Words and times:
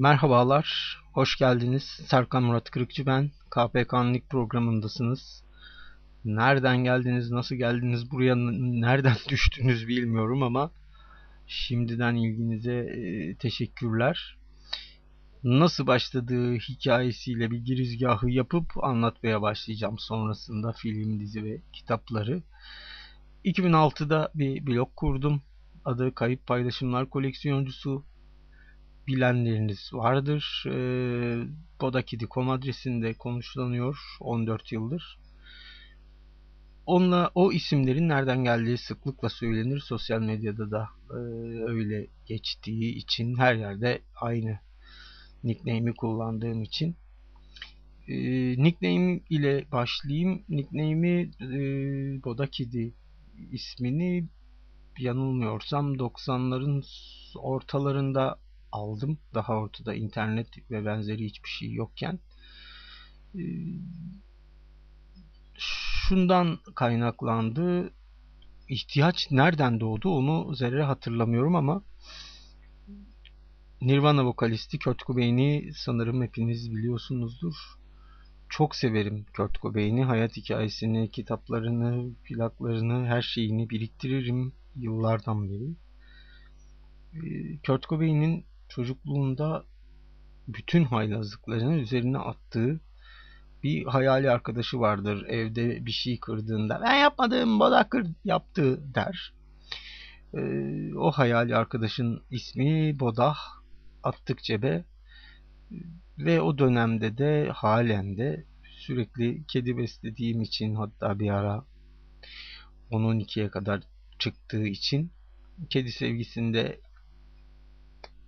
Merhabalar, 0.00 0.98
hoş 1.12 1.36
geldiniz. 1.36 1.82
Serkan 1.82 2.42
Murat 2.42 2.70
Kırıkçı 2.70 3.06
ben. 3.06 3.30
KPK'nın 3.50 4.14
ilk 4.14 4.30
programındasınız. 4.30 5.44
Nereden 6.24 6.84
geldiniz, 6.84 7.30
nasıl 7.30 7.56
geldiniz, 7.56 8.10
buraya 8.10 8.34
nereden 8.36 9.16
düştünüz 9.28 9.88
bilmiyorum 9.88 10.42
ama 10.42 10.70
şimdiden 11.46 12.14
ilginize 12.14 12.74
e, 12.74 13.34
teşekkürler. 13.34 14.36
Nasıl 15.44 15.86
başladığı 15.86 16.54
hikayesiyle 16.54 17.50
bir 17.50 17.58
girizgahı 17.58 18.30
yapıp 18.30 18.84
anlatmaya 18.84 19.42
başlayacağım 19.42 19.98
sonrasında 19.98 20.72
film, 20.72 21.20
dizi 21.20 21.44
ve 21.44 21.60
kitapları. 21.72 22.42
2006'da 23.44 24.30
bir 24.34 24.66
blog 24.66 24.96
kurdum. 24.96 25.42
Adı 25.84 26.14
Kayıp 26.14 26.46
Paylaşımlar 26.46 27.10
Koleksiyoncusu 27.10 28.04
bilenleriniz 29.06 29.90
vardır. 29.92 30.64
E, 30.66 30.74
Bodakidi.com 31.80 32.50
adresinde 32.50 33.14
konuşlanıyor 33.14 33.98
14 34.20 34.72
yıldır. 34.72 35.18
Onunla 36.86 37.30
o 37.34 37.52
isimlerin 37.52 38.08
nereden 38.08 38.44
geldiği 38.44 38.78
sıklıkla 38.78 39.28
söylenir. 39.28 39.80
Sosyal 39.80 40.20
medyada 40.20 40.70
da 40.70 40.88
e, 41.10 41.14
öyle 41.70 42.06
geçtiği 42.26 42.94
için 42.94 43.36
her 43.36 43.54
yerde 43.54 44.02
aynı 44.20 44.58
nickname'i 45.44 45.94
kullandığım 45.94 46.62
için. 46.62 46.96
E, 48.08 48.14
nickname 48.62 49.20
ile 49.30 49.64
başlayayım. 49.72 50.42
Nickname'i 50.48 51.30
e, 51.40 51.48
Bodakidi 52.24 52.94
ismini 53.52 54.28
yanılmıyorsam 54.98 55.94
90'ların 55.94 56.84
ortalarında 57.38 58.38
aldım. 58.72 59.18
Daha 59.34 59.54
ortada 59.56 59.94
internet 59.94 60.70
ve 60.70 60.84
benzeri 60.84 61.24
hiçbir 61.24 61.48
şey 61.48 61.72
yokken. 61.72 62.18
Ee, 63.34 63.40
şundan 65.58 66.58
kaynaklandı. 66.74 67.92
İhtiyaç 68.68 69.30
nereden 69.30 69.80
doğdu 69.80 70.10
onu 70.10 70.54
zerre 70.54 70.82
hatırlamıyorum 70.82 71.56
ama 71.56 71.82
Nirvana 73.82 74.24
vokalisti 74.24 74.78
Kurt 74.78 74.98
Cobain'i 74.98 75.70
sanırım 75.74 76.22
hepiniz 76.22 76.74
biliyorsunuzdur. 76.74 77.54
Çok 78.48 78.76
severim 78.76 79.26
Kurt 79.36 79.60
Cobain'i. 79.60 80.04
Hayat 80.04 80.36
hikayesini, 80.36 81.10
kitaplarını, 81.10 82.14
plaklarını, 82.24 83.06
her 83.06 83.22
şeyini 83.22 83.70
biriktiririm 83.70 84.52
yıllardan 84.76 85.48
beri. 85.50 85.70
Ee, 87.14 87.58
Kurt 87.66 87.88
Cobain'in 87.88 88.44
çocukluğunda 88.70 89.64
bütün 90.48 90.84
haylazlıklarını 90.84 91.74
üzerine 91.74 92.18
attığı 92.18 92.80
bir 93.62 93.84
hayali 93.86 94.30
arkadaşı 94.30 94.80
vardır. 94.80 95.26
Evde 95.28 95.86
bir 95.86 95.90
şey 95.90 96.20
kırdığında 96.20 96.80
ben 96.84 96.94
yapmadım 96.94 97.60
bana 97.60 97.88
kır 97.88 98.06
yaptı 98.24 98.94
der. 98.94 99.34
Ee, 100.34 100.94
o 100.94 101.10
hayali 101.10 101.56
arkadaşın 101.56 102.22
ismi 102.30 103.00
Bodah 103.00 103.38
attık 104.02 104.42
cebe 104.42 104.84
ve 106.18 106.40
o 106.40 106.58
dönemde 106.58 107.18
de 107.18 107.50
halen 107.54 108.16
de 108.16 108.44
sürekli 108.62 109.46
kedi 109.46 109.76
beslediğim 109.76 110.42
için 110.42 110.74
hatta 110.74 111.18
bir 111.18 111.30
ara 111.30 111.64
10-12'ye 112.90 113.48
kadar 113.48 113.82
çıktığı 114.18 114.66
için 114.66 115.12
kedi 115.70 115.92
sevgisinde 115.92 116.80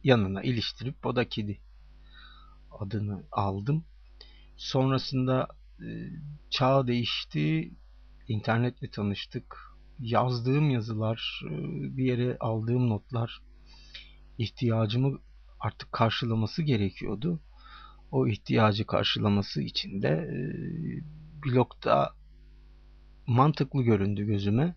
yanına 0.05 0.43
iliştirip 0.43 1.07
o 1.07 1.17
da 1.17 1.29
kedi 1.29 1.61
adını 2.81 3.25
aldım. 3.33 3.85
Sonrasında 4.57 5.49
e, 5.81 5.87
çağ 6.51 6.87
değişti, 6.87 7.73
internetle 8.29 8.91
tanıştık. 8.91 9.57
Yazdığım 9.99 10.71
yazılar, 10.71 11.43
e, 11.51 11.53
bir 11.97 12.05
yere 12.05 12.37
aldığım 12.41 12.91
notlar 12.91 13.43
ihtiyacımı 14.39 15.19
artık 15.61 15.93
karşılaması 15.93 16.63
gerekiyordu. 16.63 17.41
O 18.11 18.29
ihtiyacı 18.29 18.87
karşılaması 18.87 19.63
için 19.63 20.03
de 20.03 20.09
e, 20.09 20.37
blogda 21.45 22.15
mantıklı 23.27 23.83
göründü 23.83 24.27
gözüme 24.27 24.75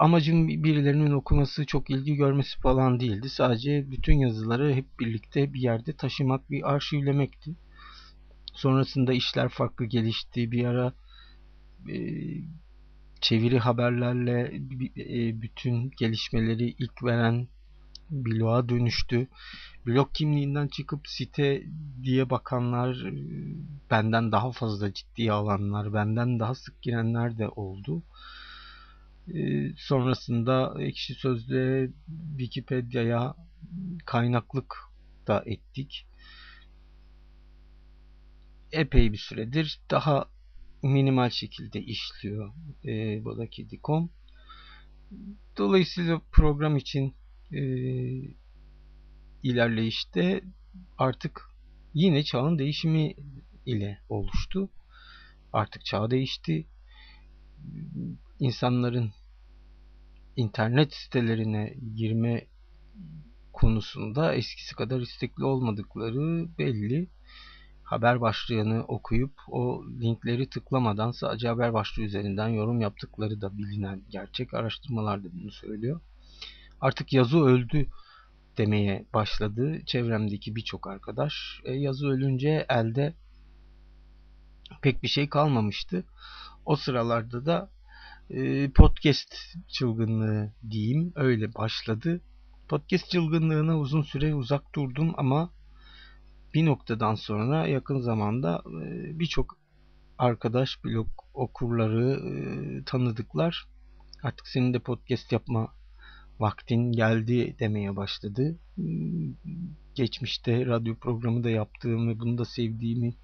amacım 0.00 0.48
birilerinin 0.48 1.12
okuması, 1.12 1.66
çok 1.66 1.90
ilgi 1.90 2.14
görmesi 2.14 2.60
falan 2.60 3.00
değildi. 3.00 3.28
Sadece 3.28 3.90
bütün 3.90 4.18
yazıları 4.18 4.74
hep 4.74 5.00
birlikte 5.00 5.54
bir 5.54 5.60
yerde 5.60 5.92
taşımak, 5.92 6.50
bir 6.50 6.72
arşivlemekti. 6.72 7.56
Sonrasında 8.52 9.12
işler 9.12 9.48
farklı 9.48 9.84
gelişti. 9.84 10.52
Bir 10.52 10.64
ara 10.64 10.92
e, 11.88 11.98
çeviri 13.20 13.58
haberlerle 13.58 14.52
e, 14.96 15.42
bütün 15.42 15.90
gelişmeleri 15.98 16.74
ilk 16.78 17.04
veren 17.04 17.48
bloğa 18.10 18.68
dönüştü. 18.68 19.28
Blog 19.86 20.14
kimliğinden 20.14 20.68
çıkıp 20.68 21.08
site 21.08 21.62
diye 22.02 22.30
bakanlar, 22.30 23.04
e, 23.06 23.12
benden 23.90 24.32
daha 24.32 24.52
fazla 24.52 24.92
ciddiye 24.92 25.32
alanlar, 25.32 25.94
benden 25.94 26.40
daha 26.40 26.54
sık 26.54 26.82
girenler 26.82 27.38
de 27.38 27.48
oldu. 27.48 28.02
Ee, 29.28 29.72
sonrasında 29.76 30.74
Ekşi 30.78 31.14
Sözlüğe, 31.14 31.90
Wikipedia'ya 32.38 33.34
kaynaklık 34.06 34.76
da 35.26 35.42
ettik. 35.46 36.06
Epey 38.72 39.12
bir 39.12 39.18
süredir 39.18 39.80
daha 39.90 40.28
minimal 40.82 41.30
şekilde 41.30 41.80
işliyor 41.80 42.52
e, 42.84 43.24
Bodakidi.com. 43.24 44.10
Dolayısıyla 45.56 46.20
program 46.32 46.76
için 46.76 47.14
e, 47.52 47.60
ilerleyişte 49.42 50.44
artık 50.98 51.50
yine 51.94 52.22
çağın 52.22 52.58
değişimi 52.58 53.16
ile 53.66 53.98
oluştu. 54.08 54.70
Artık 55.52 55.84
çağ 55.84 56.10
değişti 56.10 56.66
insanların 58.40 59.12
internet 60.36 60.94
sitelerine 60.94 61.74
girme 61.96 62.46
konusunda 63.52 64.34
eskisi 64.34 64.74
kadar 64.74 65.00
istekli 65.00 65.44
olmadıkları 65.44 66.48
belli. 66.58 67.08
Haber 67.82 68.20
başlığını 68.20 68.84
okuyup 68.84 69.32
o 69.48 69.84
linkleri 70.00 70.50
tıklamadan 70.50 71.10
sadece 71.10 71.48
haber 71.48 71.72
başlığı 71.72 72.02
üzerinden 72.02 72.48
yorum 72.48 72.80
yaptıkları 72.80 73.40
da 73.40 73.58
bilinen 73.58 74.02
gerçek. 74.08 74.54
Araştırmalar 74.54 75.24
da 75.24 75.28
bunu 75.32 75.50
söylüyor. 75.50 76.00
Artık 76.80 77.12
yazı 77.12 77.38
öldü 77.38 77.86
demeye 78.58 79.06
başladı 79.14 79.80
çevremdeki 79.86 80.56
birçok 80.56 80.86
arkadaş. 80.86 81.60
E, 81.64 81.72
yazı 81.72 82.08
ölünce 82.08 82.66
elde 82.68 83.14
pek 84.82 85.02
bir 85.02 85.08
şey 85.08 85.28
kalmamıştı. 85.28 86.04
O 86.64 86.76
sıralarda 86.76 87.46
da 87.46 87.70
e, 88.30 88.70
podcast 88.70 89.34
çılgınlığı 89.68 90.52
diyeyim 90.70 91.12
öyle 91.16 91.54
başladı. 91.54 92.20
Podcast 92.68 93.10
çılgınlığına 93.10 93.78
uzun 93.78 94.02
süre 94.02 94.34
uzak 94.34 94.74
durdum 94.74 95.14
ama 95.16 95.50
bir 96.54 96.66
noktadan 96.66 97.14
sonra 97.14 97.66
yakın 97.66 98.00
zamanda 98.00 98.62
e, 98.82 99.18
birçok 99.18 99.58
arkadaş, 100.18 100.84
blog 100.84 101.08
okurları, 101.34 102.10
e, 102.12 102.84
tanıdıklar 102.84 103.68
artık 104.22 104.48
senin 104.48 104.74
de 104.74 104.78
podcast 104.78 105.32
yapma 105.32 105.74
vaktin 106.38 106.92
geldi 106.92 107.56
demeye 107.58 107.96
başladı. 107.96 108.58
Geçmişte 109.94 110.66
radyo 110.66 110.94
programı 110.94 111.44
da 111.44 111.50
yaptığım 111.50 112.08
ve 112.08 112.18
bunu 112.18 112.38
da 112.38 112.44
sevdiğimi 112.44 113.14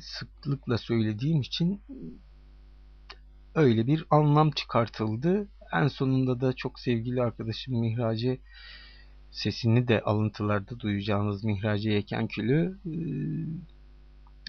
sıklıkla 0.00 0.78
söylediğim 0.78 1.40
için 1.40 1.80
öyle 3.54 3.86
bir 3.86 4.04
anlam 4.10 4.50
çıkartıldı. 4.50 5.48
En 5.72 5.88
sonunda 5.88 6.40
da 6.40 6.52
çok 6.52 6.80
sevgili 6.80 7.22
arkadaşım 7.22 7.80
Mihrace 7.80 8.38
sesini 9.30 9.88
de 9.88 10.00
alıntılarda 10.00 10.80
duyacağınız 10.80 11.44
Mihrace 11.44 11.90
Yekenkül'ü 11.90 12.78
e, 12.86 12.94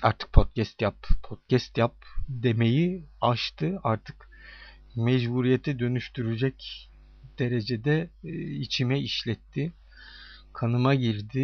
artık 0.04 0.34
podcast 0.34 0.82
yap, 0.82 1.08
podcast 1.24 1.78
yap 1.78 1.96
demeyi 2.30 3.06
aştı. 3.22 3.80
Artık 3.84 4.30
mecburiyete 4.96 5.80
dönüştürecek 5.80 6.90
derecede 7.40 8.10
e, 8.24 8.30
içime 8.42 9.00
işletti. 9.00 9.74
Kanıma 10.54 10.96
girdi. 10.96 11.42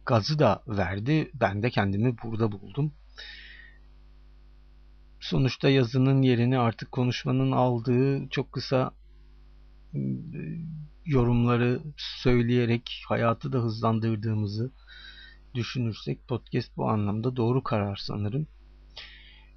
E, 0.00 0.04
gazı 0.06 0.38
da 0.38 0.62
verdi. 0.68 1.30
Ben 1.34 1.62
de 1.62 1.70
kendimi 1.70 2.16
burada 2.24 2.52
buldum. 2.52 2.92
Sonuçta 5.20 5.68
yazının 5.68 6.22
yerini 6.22 6.58
artık 6.58 6.92
konuşmanın 6.92 7.52
aldığı 7.52 8.28
çok 8.28 8.52
kısa 8.52 8.94
yorumları 11.04 11.80
söyleyerek 11.96 13.02
hayatı 13.08 13.52
da 13.52 13.58
hızlandırdığımızı 13.58 14.72
düşünürsek 15.54 16.28
podcast 16.28 16.76
bu 16.76 16.88
anlamda 16.88 17.36
doğru 17.36 17.62
karar 17.62 17.96
sanırım. 17.96 18.46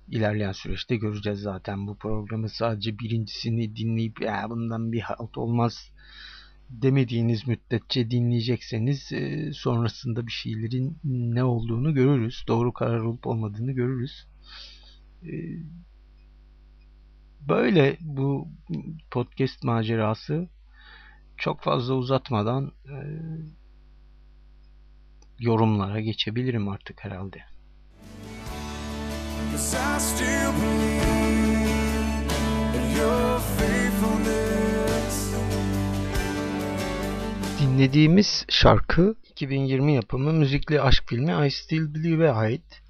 İlerleyen 0.08 0.52
süreçte 0.52 0.96
göreceğiz 0.96 1.40
zaten 1.40 1.88
bu 1.88 1.98
programı 1.98 2.50
sadece 2.50 3.00
birincisini 3.00 3.76
dinleyip 3.76 4.22
ya 4.22 4.50
bundan 4.50 4.92
bir 4.92 5.00
halt 5.00 5.38
olmaz 5.38 5.92
demediğiniz 6.82 7.48
müddetçe 7.48 8.12
dinleyecekseniz 8.12 9.12
e, 9.14 9.52
sonrasında 9.54 10.28
bir 10.28 10.32
şeylerin 10.32 10.98
ne 11.04 11.44
olduğunu 11.44 11.94
görürüz. 11.94 12.44
Doğru 12.48 12.74
karar 12.74 13.00
olup 13.00 13.28
olmadığını 13.28 13.72
görürüz. 13.72 14.28
E, 15.24 15.34
böyle 17.48 17.98
bu 18.02 18.48
podcast 19.12 19.64
macerası 19.64 20.50
çok 21.38 21.62
fazla 21.62 21.94
uzatmadan 21.94 22.72
e, 22.86 22.98
yorumlara 25.40 26.00
geçebilirim 26.00 26.70
artık 26.70 27.06
herhalde. 27.06 27.42
Dinlediğimiz 37.74 38.46
şarkı 38.50 39.16
2020 39.30 39.94
yapımı 39.94 40.34
müzikli 40.34 40.82
aşk 40.82 41.04
filmi 41.08 41.48
I 41.48 41.52
Still 41.52 41.94
Believe'e 41.96 42.32
ait. 42.32 42.82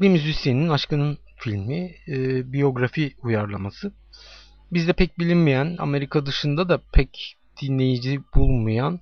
Bir 0.00 0.08
müzisyenin 0.08 0.68
aşkının 0.68 1.18
filmi, 1.36 1.94
e, 2.08 2.52
biyografi 2.52 3.14
uyarlaması. 3.22 3.92
Bizde 4.72 4.92
pek 4.92 5.18
bilinmeyen, 5.18 5.76
Amerika 5.78 6.26
dışında 6.26 6.68
da 6.68 6.80
pek 6.92 7.36
dinleyici 7.62 8.20
bulmayan 8.34 9.00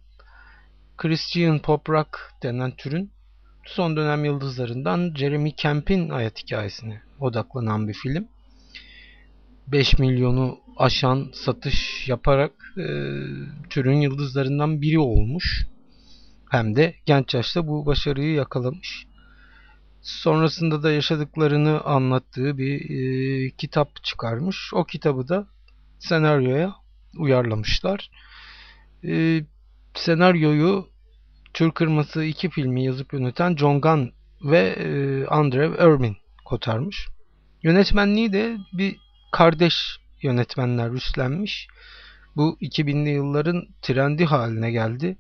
Christian 0.97 1.59
Pop 1.59 1.91
Rock 1.91 2.19
denen 2.43 2.71
türün 2.71 3.11
son 3.65 3.97
dönem 3.97 4.25
yıldızlarından 4.25 5.15
Jeremy 5.15 5.57
Camp'in 5.57 6.09
hayat 6.09 6.43
hikayesine 6.43 7.03
odaklanan 7.21 7.89
bir 7.89 7.95
film. 7.95 8.29
5 9.67 9.99
milyonu 9.99 10.59
aşan 10.77 11.31
satış 11.35 12.09
yaparak 12.09 12.53
e, 12.79 12.87
türün 13.71 14.01
yıldızlarından 14.01 14.83
biri 14.83 14.99
olmuş. 14.99 15.67
Hem 16.51 16.77
de 16.77 16.95
genç 17.07 17.35
yaşta 17.35 17.67
bu 17.67 17.87
başarıyı 17.87 18.35
yakalamış. 18.35 19.07
Sonrasında 20.03 20.83
da 20.83 20.91
yaşadıklarını 20.91 21.81
anlattığı 21.81 22.59
bir 22.59 22.91
e, 22.91 23.51
kitap 23.51 24.05
çıkarmış. 24.05 24.71
O 24.75 24.85
kitabı 24.85 25.29
da 25.29 25.47
senaryoya 25.99 26.75
uyarlamışlar. 27.19 28.11
E, 29.05 29.41
senaryoyu 29.95 30.89
Tür 31.55 31.71
Kırması 31.71 32.25
iki 32.25 32.51
filmi 32.51 32.85
yazıp 32.85 33.13
yöneten 33.13 33.57
John 33.57 33.81
Gunn 33.81 34.13
ve 34.45 34.59
e, 34.59 35.27
Andrew 35.27 35.85
Irwin 35.87 36.17
kotarmış. 36.45 37.09
Yönetmenliği 37.63 38.33
de 38.33 38.57
bir 38.73 39.06
kardeş 39.37 39.99
yönetmenler 40.23 40.91
üstlenmiş. 40.91 41.69
Bu 42.37 42.59
2000'li 42.61 43.11
yılların 43.11 43.69
trendi 43.83 44.25
haline 44.25 44.71
geldi. 44.71 45.17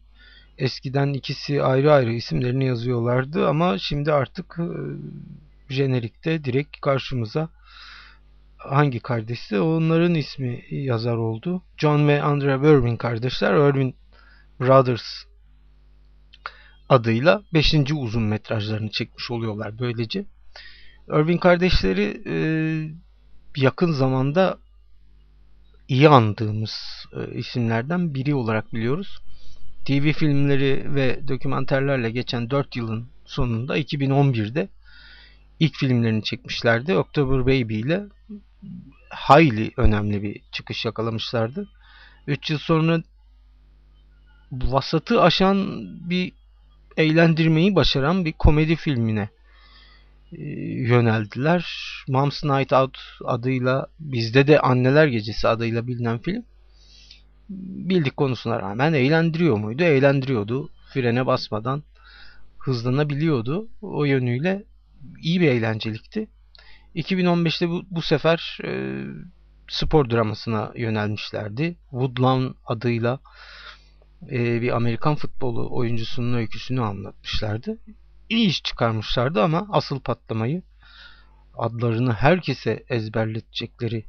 Eskiden 0.58 1.12
ikisi 1.12 1.62
ayrı 1.62 1.92
ayrı 1.92 2.12
isimlerini 2.12 2.66
yazıyorlardı 2.66 3.48
ama 3.48 3.78
şimdi 3.78 4.12
artık 4.12 4.58
e, 4.58 4.66
jenerikte 5.74 6.44
direkt 6.44 6.80
karşımıza 6.80 7.48
hangi 8.56 9.00
kardeşse 9.00 9.60
onların 9.60 10.14
ismi 10.14 10.64
yazar 10.70 11.16
oldu. 11.16 11.62
John 11.76 12.08
ve 12.08 12.22
Andrea 12.22 12.56
Irwin 12.56 12.96
kardeşler. 12.96 13.68
Irwin 13.68 13.96
Brothers 14.60 15.24
adıyla 16.88 17.42
5. 17.54 17.74
uzun 17.94 18.22
metrajlarını 18.22 18.90
çekmiş 18.90 19.30
oluyorlar 19.30 19.78
böylece. 19.78 20.24
Irwin 21.08 21.38
kardeşleri 21.38 22.22
e, 22.26 22.36
yakın 23.56 23.92
zamanda 23.92 24.58
iyi 25.88 26.08
andığımız 26.08 27.06
e, 27.12 27.38
isimlerden 27.38 28.14
biri 28.14 28.34
olarak 28.34 28.74
biliyoruz. 28.74 29.18
TV 29.84 30.12
filmleri 30.12 30.94
ve 30.94 31.28
dokümenterlerle 31.28 32.10
geçen 32.10 32.50
4 32.50 32.76
yılın 32.76 33.08
sonunda 33.24 33.78
2011'de 33.78 34.68
ilk 35.60 35.74
filmlerini 35.74 36.22
çekmişlerdi. 36.24 36.96
October 36.96 37.40
Baby 37.40 37.80
ile 37.80 38.04
hayli 39.10 39.72
önemli 39.76 40.22
bir 40.22 40.40
çıkış 40.52 40.84
yakalamışlardı. 40.84 41.68
3 42.26 42.50
yıl 42.50 42.58
sonra 42.58 43.02
vasatı 44.52 45.22
aşan 45.22 45.86
bir 46.10 46.32
eğlendirmeyi 46.96 47.74
başaran 47.74 48.24
bir 48.24 48.32
komedi 48.32 48.76
filmine 48.76 49.28
yöneldiler. 50.32 51.67
Mom's 52.08 52.44
Night 52.44 52.73
Out 52.73 52.99
adıyla 53.25 53.87
bizde 54.00 54.46
de 54.46 54.61
Anneler 54.61 55.06
Gecesi 55.06 55.49
adıyla 55.49 55.87
bilinen 55.87 56.19
film 56.19 56.44
bildik 57.49 58.17
konusuna 58.17 58.61
rağmen 58.61 58.93
eğlendiriyor 58.93 59.56
muydu? 59.56 59.82
Eğlendiriyordu. 59.82 60.70
Frene 60.93 61.26
basmadan 61.26 61.82
hızlanabiliyordu. 62.58 63.69
O 63.82 64.05
yönüyle 64.05 64.64
iyi 65.23 65.40
bir 65.40 65.49
eğlencelikti. 65.49 66.28
2015'te 66.94 67.69
bu, 67.69 67.82
bu 67.90 68.02
sefer 68.02 68.58
e, 68.64 69.02
spor 69.69 70.11
dramasına 70.11 70.73
yönelmişlerdi. 70.76 71.76
Woodlawn 71.90 72.46
adıyla 72.67 73.20
e, 74.31 74.62
bir 74.62 74.76
Amerikan 74.76 75.14
futbolu 75.14 75.76
oyuncusunun 75.76 76.34
öyküsünü 76.34 76.81
anlatmışlardı. 76.81 77.78
İyi 78.28 78.49
iş 78.49 78.62
çıkarmışlardı 78.62 79.43
ama 79.43 79.69
asıl 79.70 80.00
patlamayı 80.00 80.62
adlarını 81.55 82.12
herkese 82.12 82.84
ezberletecekleri 82.88 84.05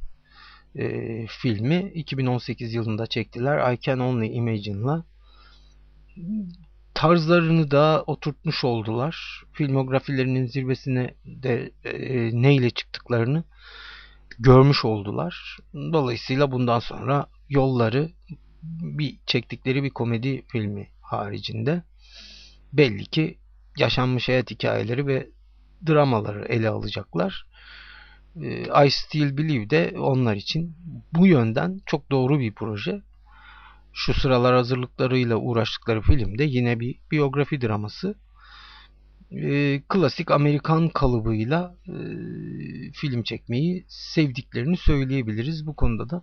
e, 0.76 1.26
filmi 1.26 1.92
2018 1.94 2.74
yılında 2.74 3.06
çektiler. 3.06 3.72
I 3.72 3.80
Can 3.80 4.00
Only 4.00 4.36
Imagine'la 4.36 5.04
tarzlarını 6.94 7.70
da 7.70 8.04
oturtmuş 8.06 8.64
oldular. 8.64 9.42
Filmografilerinin 9.52 10.46
zirvesine 10.46 11.14
de 11.24 11.72
e, 11.84 12.30
neyle 12.42 12.70
çıktıklarını 12.70 13.44
görmüş 14.38 14.84
oldular. 14.84 15.58
Dolayısıyla 15.74 16.52
bundan 16.52 16.78
sonra 16.78 17.26
yolları 17.48 18.10
bir 18.82 19.18
çektikleri 19.26 19.82
bir 19.82 19.90
komedi 19.90 20.44
filmi 20.48 20.88
haricinde 21.00 21.82
belli 22.72 23.06
ki 23.06 23.38
yaşanmış 23.80 24.28
hayat 24.28 24.50
hikayeleri 24.50 25.06
ve 25.06 25.28
dramaları 25.86 26.44
ele 26.44 26.68
alacaklar. 26.68 27.46
Ee, 28.42 28.86
I 28.86 28.90
Still 28.90 29.36
Believe 29.36 29.70
de 29.70 29.94
onlar 29.98 30.36
için 30.36 30.76
bu 31.12 31.26
yönden 31.26 31.80
çok 31.86 32.10
doğru 32.10 32.40
bir 32.40 32.54
proje. 32.54 33.02
Şu 33.92 34.14
sıralar 34.14 34.54
hazırlıklarıyla 34.54 35.36
uğraştıkları 35.36 36.00
filmde 36.00 36.44
yine 36.44 36.80
bir 36.80 36.98
biyografi 37.10 37.60
draması. 37.60 38.14
E, 39.30 39.82
klasik 39.88 40.30
Amerikan 40.30 40.88
kalıbıyla 40.88 41.76
e, 41.88 41.94
film 42.92 43.22
çekmeyi 43.22 43.84
sevdiklerini 43.88 44.76
söyleyebiliriz. 44.76 45.66
Bu 45.66 45.76
konuda 45.76 46.10
da 46.10 46.22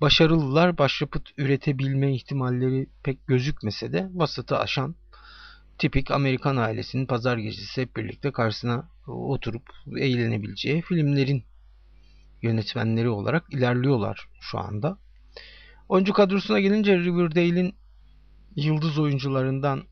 başarılılar 0.00 0.78
başyapıt 0.78 1.28
üretebilme 1.36 2.14
ihtimalleri 2.14 2.86
pek 3.02 3.26
gözükmese 3.26 3.92
de 3.92 4.08
vasatı 4.14 4.58
aşan 4.58 4.94
tipik 5.78 6.10
Amerikan 6.10 6.56
ailesinin 6.56 7.06
pazar 7.06 7.38
gecesi 7.38 7.82
hep 7.82 7.96
birlikte 7.96 8.32
karşısına 8.32 8.88
oturup 9.06 9.62
eğlenebileceği 9.98 10.82
filmlerin 10.82 11.44
yönetmenleri 12.42 13.08
olarak 13.08 13.44
ilerliyorlar 13.52 14.28
şu 14.40 14.58
anda. 14.58 14.98
Oyuncu 15.88 16.12
kadrosuna 16.12 16.60
gelince 16.60 16.98
Riverdale'in 16.98 17.74
yıldız 18.56 18.98
oyuncularından 18.98 19.82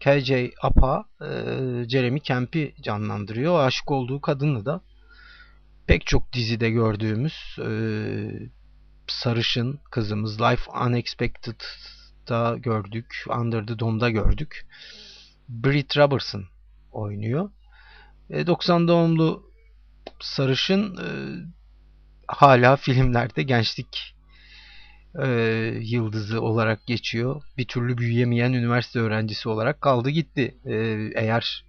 KJ 0.00 0.32
Apa, 0.62 1.04
e, 1.20 1.28
Jeremy 1.88 2.22
Camp'i 2.22 2.74
canlandırıyor. 2.82 3.66
Aşık 3.66 3.90
olduğu 3.90 4.20
kadını 4.20 4.66
da 4.66 4.80
pek 5.86 6.06
çok 6.06 6.32
dizide 6.32 6.70
gördüğümüz 6.70 7.56
e, 7.58 7.70
sarışın 9.06 9.80
kızımız 9.90 10.40
Life 10.40 10.70
Unexpected'da 10.86 12.56
gördük. 12.58 13.24
Under 13.40 13.66
the 13.66 13.78
Dome'da 13.78 14.10
gördük. 14.10 14.66
Britt 15.52 15.96
Robertson 15.96 16.44
oynuyor. 16.92 17.50
90 18.30 18.84
e, 18.84 18.88
doğumlu 18.88 19.50
sarışın 20.20 20.96
e, 20.96 21.08
hala 22.26 22.76
filmlerde 22.76 23.42
gençlik 23.42 24.14
e, 25.22 25.26
yıldızı 25.80 26.40
olarak 26.40 26.86
geçiyor. 26.86 27.42
Bir 27.58 27.66
türlü 27.66 27.98
büyüyemeyen 27.98 28.52
üniversite 28.52 28.98
öğrencisi 28.98 29.48
olarak 29.48 29.80
kaldı 29.80 30.10
gitti. 30.10 30.58
E, 30.64 30.74
eğer 31.14 31.64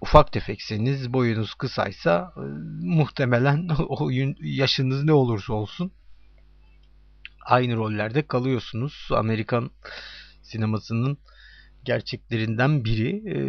ufak 0.00 0.32
tefekseniz, 0.32 1.12
boyunuz 1.12 1.54
kısaysa 1.54 2.32
e, 2.36 2.40
muhtemelen 2.86 3.68
oyun 3.88 4.36
yaşınız 4.40 5.04
ne 5.04 5.12
olursa 5.12 5.52
olsun 5.52 5.92
aynı 7.46 7.76
rollerde 7.76 8.26
kalıyorsunuz. 8.26 9.08
Amerikan 9.10 9.70
sinemasının 10.42 11.18
gerçeklerinden 11.84 12.84
biri. 12.84 13.22
E, 13.28 13.40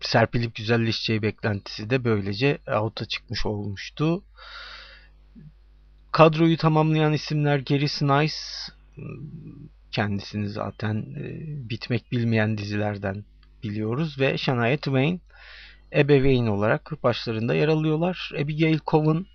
serpilip 0.00 0.54
güzelleşeceği 0.54 1.22
beklentisi 1.22 1.90
de 1.90 2.04
böylece 2.04 2.58
out'a 2.66 3.04
çıkmış 3.04 3.46
olmuştu. 3.46 4.24
Kadroyu 6.12 6.56
tamamlayan 6.56 7.12
isimler 7.12 7.58
Gary 7.58 7.88
Sinise, 7.88 8.72
kendisini 9.92 10.48
zaten 10.48 10.96
e, 10.96 11.24
bitmek 11.70 12.12
bilmeyen 12.12 12.58
dizilerden 12.58 13.24
biliyoruz 13.62 14.20
ve 14.20 14.38
Shania 14.38 14.76
Twain 14.76 15.20
ebeveyn 15.92 16.46
olarak 16.46 16.92
başlarında 17.02 17.54
yer 17.54 17.68
alıyorlar. 17.68 18.30
Abigail 18.34 18.78
Coven 18.86 19.26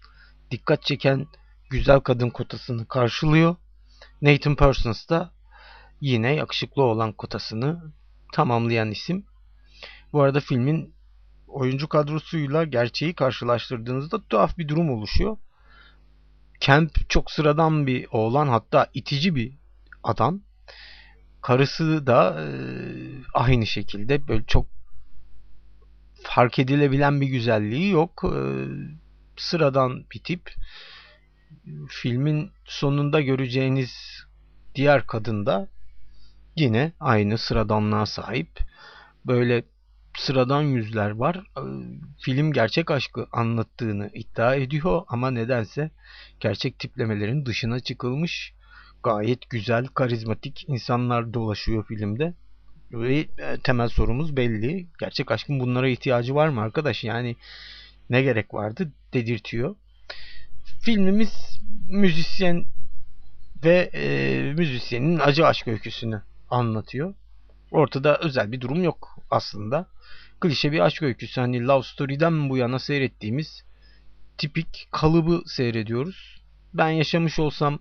dikkat 0.51 0.83
çeken 0.83 1.27
güzel 1.69 1.99
kadın 1.99 2.29
kotasını 2.29 2.87
karşılıyor. 2.87 3.55
Nathan 4.21 4.55
Parsons 4.55 5.09
da 5.09 5.31
yine 6.01 6.35
yakışıklı 6.35 6.83
olan 6.83 7.11
kotasını 7.11 7.93
tamamlayan 8.33 8.91
isim. 8.91 9.25
Bu 10.13 10.21
arada 10.21 10.39
filmin 10.39 10.93
oyuncu 11.47 11.89
kadrosuyla 11.89 12.63
gerçeği 12.63 13.13
karşılaştırdığınızda 13.13 14.21
tuhaf 14.29 14.57
bir 14.57 14.67
durum 14.67 14.89
oluşuyor. 14.89 15.37
Kemp 16.59 17.09
çok 17.09 17.31
sıradan 17.31 17.87
bir 17.87 18.07
oğlan 18.11 18.47
hatta 18.47 18.87
itici 18.93 19.35
bir 19.35 19.53
adam. 20.03 20.41
Karısı 21.41 22.07
da 22.07 22.41
e, 22.41 22.47
aynı 23.33 23.65
şekilde 23.65 24.27
böyle 24.27 24.43
çok 24.45 24.65
fark 26.23 26.59
edilebilen 26.59 27.21
bir 27.21 27.27
güzelliği 27.27 27.91
yok. 27.91 28.23
E, 28.23 28.39
sıradan 29.37 30.05
bir 30.13 30.19
tip. 30.19 30.53
Filmin 31.89 32.51
sonunda 32.65 33.21
göreceğiniz 33.21 34.23
diğer 34.75 35.07
kadın 35.07 35.45
da 35.45 35.67
yine 36.55 36.91
aynı 36.99 37.37
sıradanlığa 37.37 38.05
sahip. 38.05 38.59
Böyle 39.25 39.63
sıradan 40.17 40.61
yüzler 40.61 41.09
var. 41.09 41.35
Ee, 41.57 41.61
film 42.21 42.53
gerçek 42.53 42.91
aşkı 42.91 43.27
anlattığını 43.31 44.09
iddia 44.13 44.55
ediyor 44.55 45.01
ama 45.07 45.31
nedense 45.31 45.91
gerçek 46.39 46.79
tiplemelerin 46.79 47.45
dışına 47.45 47.79
çıkılmış 47.79 48.53
gayet 49.03 49.49
güzel, 49.49 49.87
karizmatik 49.87 50.65
insanlar 50.67 51.33
dolaşıyor 51.33 51.85
filmde. 51.85 52.33
Ve 52.91 53.17
e, 53.17 53.27
temel 53.63 53.87
sorumuz 53.87 54.37
belli. 54.37 54.87
Gerçek 54.99 55.31
aşkın 55.31 55.59
bunlara 55.59 55.89
ihtiyacı 55.89 56.35
var 56.35 56.47
mı 56.47 56.61
arkadaş? 56.61 57.03
Yani 57.03 57.35
ne 58.09 58.21
gerek 58.21 58.53
vardı 58.53 58.91
dedirtiyor. 59.13 59.75
Filmimiz 60.81 61.59
müzisyen 61.89 62.65
ve 63.63 63.89
e, 63.93 64.53
müzisyenin 64.53 65.19
acı 65.19 65.47
aşk 65.47 65.67
öyküsünü 65.67 66.21
anlatıyor. 66.49 67.13
Ortada 67.71 68.17
özel 68.17 68.51
bir 68.51 68.61
durum 68.61 68.83
yok 68.83 69.17
aslında. 69.31 69.87
Klişe 70.39 70.71
bir 70.71 70.79
aşk 70.79 71.03
öyküsü. 71.03 71.41
Hani 71.41 71.67
Love 71.67 71.83
Story'den 71.83 72.49
bu 72.49 72.57
yana 72.57 72.79
seyrettiğimiz 72.79 73.63
tipik 74.37 74.87
kalıbı 74.91 75.41
seyrediyoruz. 75.45 76.41
Ben 76.73 76.89
yaşamış 76.89 77.39
olsam 77.39 77.79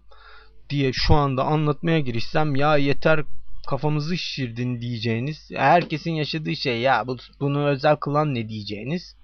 diye 0.71 0.93
şu 0.93 1.15
anda 1.15 1.45
anlatmaya 1.45 2.01
girişsem 2.01 2.57
ya 2.57 2.77
yeter 2.77 3.25
kafamızı 3.67 4.19
şişirdin 4.19 4.81
diyeceğiniz, 4.81 5.51
herkesin 5.55 6.13
yaşadığı 6.13 6.57
şey 6.57 6.81
ya 6.81 7.07
bu, 7.07 7.17
bunu 7.41 7.69
özel 7.69 7.97
kılan 7.97 8.35
ne 8.35 8.49
diyeceğiniz 8.49 9.17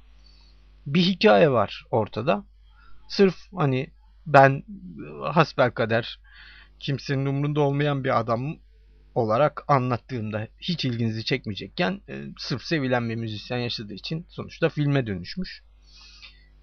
bir 0.87 1.03
hikaye 1.03 1.51
var 1.51 1.85
ortada. 1.91 2.45
Sırf 3.09 3.37
hani 3.57 3.91
ben 4.27 4.63
hasbel 5.23 5.71
kader 5.71 6.21
kimsenin 6.81 7.27
umrunda 7.27 7.61
olmayan 7.61 8.05
bir 8.05 8.21
adam 8.21 8.57
olarak 9.15 9.65
anlattığımda 9.69 10.49
hiç 10.61 10.85
ilginizi 10.85 11.25
çekmeyecekken 11.25 12.01
e, 12.09 12.25
sırf 12.39 12.63
sevilen 12.63 13.09
bir 13.09 13.17
müzisyen 13.17 13.59
yaşadığı 13.59 13.95
için 13.95 14.27
sonuçta 14.29 14.69
filme 14.69 15.07
dönüşmüş. 15.07 15.63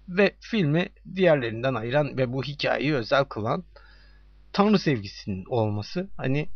Ve 0.08 0.34
filmi 0.40 0.88
diğerlerinden 1.14 1.74
ayıran 1.74 2.18
ve 2.18 2.32
bu 2.32 2.42
hikayeyi 2.42 2.94
özel 2.94 3.24
kılan 3.24 3.64
tanrı 4.52 4.78
sevgisinin 4.78 5.44
olması. 5.48 6.08
Hani 6.16 6.48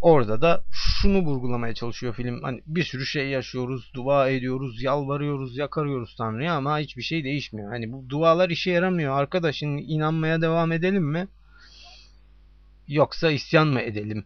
orada 0.00 0.42
da 0.42 0.64
şunu 0.70 1.18
vurgulamaya 1.18 1.74
çalışıyor 1.74 2.14
film. 2.14 2.42
Hani 2.42 2.62
bir 2.66 2.84
sürü 2.84 3.06
şey 3.06 3.28
yaşıyoruz, 3.28 3.90
dua 3.94 4.28
ediyoruz, 4.28 4.82
yalvarıyoruz, 4.82 5.56
yakarıyoruz 5.56 6.16
Tanrı'ya 6.18 6.54
ama 6.54 6.78
hiçbir 6.78 7.02
şey 7.02 7.24
değişmiyor. 7.24 7.70
Hani 7.70 7.92
bu 7.92 8.08
dualar 8.08 8.50
işe 8.50 8.70
yaramıyor. 8.70 9.18
Arkadaşın 9.18 9.76
inanmaya 9.76 10.42
devam 10.42 10.72
edelim 10.72 11.04
mi? 11.04 11.28
Yoksa 12.88 13.30
isyan 13.30 13.68
mı 13.68 13.80
edelim? 13.80 14.24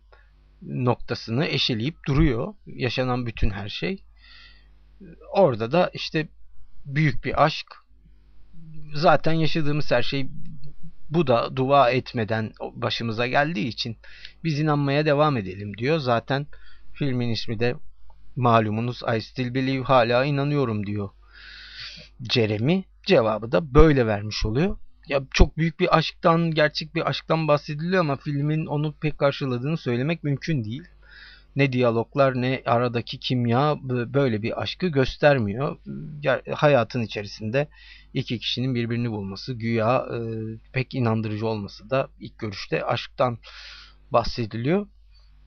Noktasını 0.63 1.47
eşeleyip 1.47 1.97
duruyor. 2.07 2.55
Yaşanan 2.67 3.27
bütün 3.27 3.51
her 3.51 3.69
şey. 3.69 4.03
Orada 5.33 5.73
da 5.73 5.91
işte 5.95 6.29
büyük 6.85 7.25
bir 7.25 7.45
aşk. 7.45 7.67
Zaten 8.95 9.33
yaşadığımız 9.33 9.91
her 9.91 10.03
şey 10.03 10.29
bu 11.11 11.27
da 11.27 11.57
dua 11.57 11.91
etmeden 11.91 12.53
başımıza 12.75 13.27
geldiği 13.27 13.69
için 13.69 13.97
biz 14.45 14.61
inanmaya 14.61 15.07
devam 15.07 15.37
edelim 15.37 15.77
diyor. 15.79 15.99
Zaten 15.99 16.47
filmin 16.93 17.29
ismi 17.29 17.61
de 17.61 17.75
malumunuz 18.37 19.03
I 19.17 19.21
still 19.21 19.55
believe 19.55 19.83
hala 19.83 20.25
inanıyorum 20.25 20.87
diyor. 20.87 21.09
Jeremy 22.33 22.85
cevabı 23.07 23.53
da 23.53 23.75
böyle 23.75 24.07
vermiş 24.07 24.47
oluyor. 24.47 24.79
Ya 25.09 25.23
çok 25.35 25.57
büyük 25.57 25.81
bir 25.81 25.97
aşktan, 25.97 26.51
gerçek 26.51 26.95
bir 26.95 27.09
aşktan 27.09 27.49
bahsediliyor 27.49 28.01
ama 28.01 28.17
filmin 28.17 28.67
onu 28.67 28.95
pek 29.01 29.19
karşıladığını 29.19 29.77
söylemek 29.77 30.25
mümkün 30.25 30.65
değil. 30.65 30.83
Ne 31.57 31.73
diyaloglar 31.73 32.35
ne 32.43 32.63
aradaki 32.67 33.19
kimya 33.19 33.77
böyle 34.15 34.43
bir 34.43 34.63
aşkı 34.63 34.87
göstermiyor. 34.87 35.77
Hayatın 36.55 37.03
içerisinde 37.03 37.69
iki 38.15 38.39
kişinin 38.39 38.75
birbirini 38.75 39.11
bulması, 39.11 39.55
güya 39.55 40.07
e, 40.15 40.19
pek 40.73 40.95
inandırıcı 40.95 41.47
olması 41.47 41.91
da 41.91 42.09
ilk 42.21 42.39
görüşte 42.39 42.85
aşktan 42.85 43.39
bahsediliyor. 44.11 44.87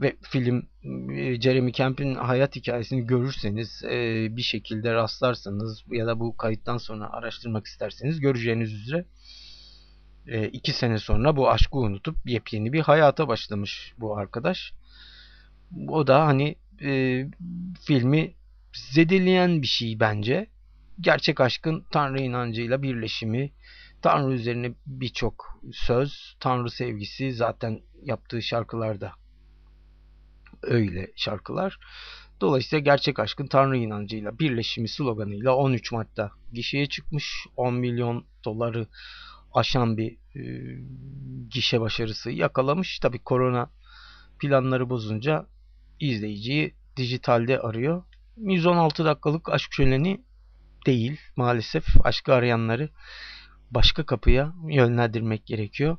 Ve 0.02 0.16
film 0.22 0.68
e, 1.12 1.42
Jeremy 1.42 1.74
Camp'in 1.74 2.16
hayat 2.16 2.56
hikayesini 2.56 3.08
görürseniz 3.08 3.84
e, 3.84 4.28
bir 4.38 4.42
şekilde 4.42 4.94
rastlarsanız 4.94 5.84
ya 5.92 6.08
da 6.08 6.20
bu 6.20 6.38
kayıttan 6.38 6.78
sonra 6.78 7.10
araştırmak 7.12 7.66
isterseniz 7.66 8.20
göreceğiniz 8.20 8.74
üzere 8.74 9.06
e, 10.30 10.48
iki 10.48 10.74
sene 10.74 10.98
sonra 10.98 11.36
bu 11.36 11.50
aşkı 11.50 11.78
unutup 11.78 12.18
yepyeni 12.26 12.74
bir 12.74 12.82
hayata 12.82 13.28
başlamış 13.28 13.94
bu 13.98 14.18
arkadaş. 14.18 14.74
O 15.88 16.08
da 16.08 16.26
hani 16.26 16.56
e, 16.82 17.26
filmi 17.82 18.34
zedeleyen 18.74 19.62
bir 19.62 19.68
şey 19.68 20.00
bence. 20.00 20.48
Gerçek 21.02 21.42
aşkın 21.42 21.86
Tanrı 21.92 22.22
inancıyla 22.22 22.82
birleşimi, 22.82 23.52
Tanrı 24.02 24.34
üzerine 24.34 24.74
birçok 24.86 25.60
söz, 25.72 26.36
Tanrı 26.40 26.70
sevgisi 26.70 27.34
zaten 27.34 27.82
yaptığı 28.04 28.42
şarkılarda 28.42 29.12
öyle 30.64 31.12
şarkılar. 31.16 31.80
Dolayısıyla 32.42 32.80
gerçek 32.80 33.20
aşkın 33.20 33.48
Tanrı 33.48 33.78
inancıyla 33.78 34.40
birleşimi 34.40 34.90
sloganıyla 34.90 35.56
13 35.56 35.92
Mart'ta 35.92 36.32
gişeye 36.54 36.86
çıkmış. 36.86 37.48
10 37.56 37.74
milyon 37.74 38.26
doları 38.46 38.88
aşan 39.54 39.98
bir 39.98 40.18
e, 40.36 40.42
gişe 41.50 41.82
başarısı 41.82 42.32
yakalamış. 42.32 43.00
Tabi 43.00 43.20
korona 43.20 43.70
planları 44.40 44.90
bozunca 44.90 45.46
izleyiciyi 46.00 46.74
dijitalde 46.98 47.60
arıyor. 47.60 48.04
116 48.38 49.06
dakikalık 49.06 49.50
aşk 49.50 49.74
şöleni 49.74 50.22
değil 50.86 51.20
maalesef. 51.36 51.86
Aşkı 52.04 52.34
arayanları 52.34 52.90
başka 53.72 54.06
kapıya 54.06 54.54
yönlendirmek 54.70 55.46
gerekiyor. 55.46 55.98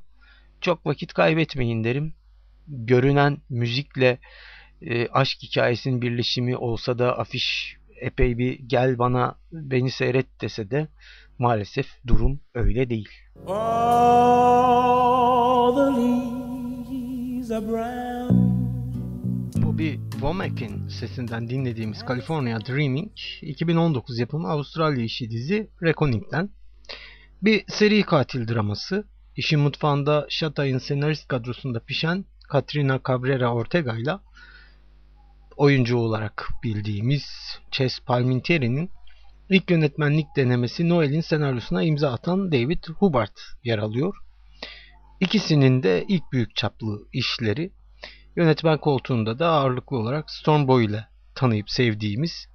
Çok 0.60 0.86
vakit 0.86 1.12
kaybetmeyin 1.12 1.84
derim. 1.84 2.14
Görünen 2.68 3.38
müzikle 3.48 4.18
e, 4.82 5.08
aşk 5.08 5.42
hikayesinin 5.42 6.02
birleşimi 6.02 6.56
olsa 6.56 6.98
da 6.98 7.18
afiş 7.18 7.76
epey 8.00 8.38
bir 8.38 8.58
gel 8.58 8.98
bana 8.98 9.38
beni 9.52 9.90
seyret 9.90 10.40
dese 10.40 10.70
de 10.70 10.88
maalesef 11.40 11.86
durum 12.06 12.40
öyle 12.54 12.90
değil. 12.90 13.08
Bobby 19.62 19.94
Womack'in 20.12 20.88
sesinden 20.88 21.48
dinlediğimiz 21.48 22.04
California 22.08 22.60
Dreaming 22.60 23.12
2019 23.42 24.18
yapımı 24.18 24.48
Avustralya 24.48 25.04
işi 25.04 25.30
dizi 25.30 25.70
Reckoning'den 25.82 26.50
bir 27.42 27.64
seri 27.68 28.02
katil 28.02 28.48
draması. 28.48 29.04
İşin 29.36 29.60
mutfağında 29.60 30.26
Shatay'ın 30.28 30.78
senarist 30.78 31.28
kadrosunda 31.28 31.80
pişen 31.80 32.24
Katrina 32.48 33.00
Cabrera 33.08 33.54
Ortega 33.54 33.96
ile 33.96 34.12
oyuncu 35.56 35.96
olarak 35.96 36.48
bildiğimiz 36.64 37.24
Ches 37.70 38.00
Palminteri'nin 38.00 38.90
ilk 39.50 39.70
yönetmenlik 39.70 40.26
denemesi 40.36 40.88
Noel'in 40.88 41.20
senaryosuna 41.20 41.82
imza 41.82 42.12
atan 42.12 42.52
David 42.52 42.84
Hubbard 42.84 43.36
yer 43.64 43.78
alıyor. 43.78 44.16
İkisinin 45.20 45.82
de 45.82 46.04
ilk 46.08 46.32
büyük 46.32 46.56
çaplı 46.56 47.08
işleri 47.12 47.72
yönetmen 48.36 48.78
koltuğunda 48.78 49.38
da 49.38 49.48
ağırlıklı 49.48 49.96
olarak 49.96 50.30
Stormboy 50.30 50.84
ile 50.84 51.04
tanıyıp 51.34 51.70
sevdiğimiz 51.70 52.46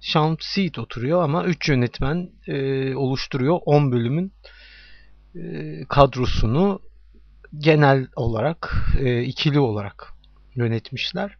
Sean 0.00 0.36
Seed 0.40 0.74
oturuyor 0.74 1.22
ama 1.22 1.44
3 1.44 1.68
yönetmen 1.68 2.30
e, 2.46 2.94
oluşturuyor 2.94 3.58
10 3.64 3.92
bölümün 3.92 4.32
e, 5.34 5.84
kadrosunu 5.88 6.80
genel 7.58 8.06
olarak 8.16 8.86
e, 8.98 9.22
ikili 9.22 9.60
olarak 9.60 10.12
yönetmişler. 10.54 11.39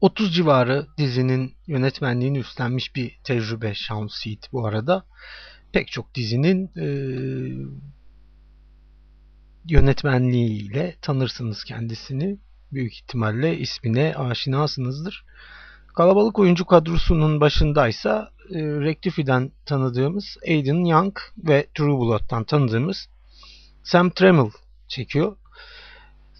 30 0.00 0.34
civarı 0.34 0.86
dizinin 0.98 1.54
yönetmenliğini 1.66 2.38
üstlenmiş 2.38 2.96
bir 2.96 3.18
tecrübe 3.24 3.74
Sean 3.74 4.06
Seed 4.06 4.42
bu 4.52 4.66
arada. 4.66 5.04
Pek 5.72 5.88
çok 5.88 6.14
dizinin 6.14 6.70
e, 6.76 6.86
yönetmenliğiyle 9.68 10.96
tanırsınız 11.02 11.64
kendisini. 11.64 12.38
Büyük 12.72 12.94
ihtimalle 12.94 13.58
ismine 13.58 14.14
aşinasınızdır. 14.14 15.24
Kalabalık 15.96 16.38
oyuncu 16.38 16.64
kadrosunun 16.64 17.40
başındaysa 17.40 18.30
e, 18.50 18.58
Rectify'den 18.58 19.52
tanıdığımız 19.66 20.36
Aiden 20.48 20.84
Young 20.84 21.18
ve 21.38 21.66
True 21.74 21.98
Blood'dan 22.00 22.44
tanıdığımız 22.44 23.08
Sam 23.82 24.10
Tramiel 24.10 24.50
çekiyor. 24.88 25.36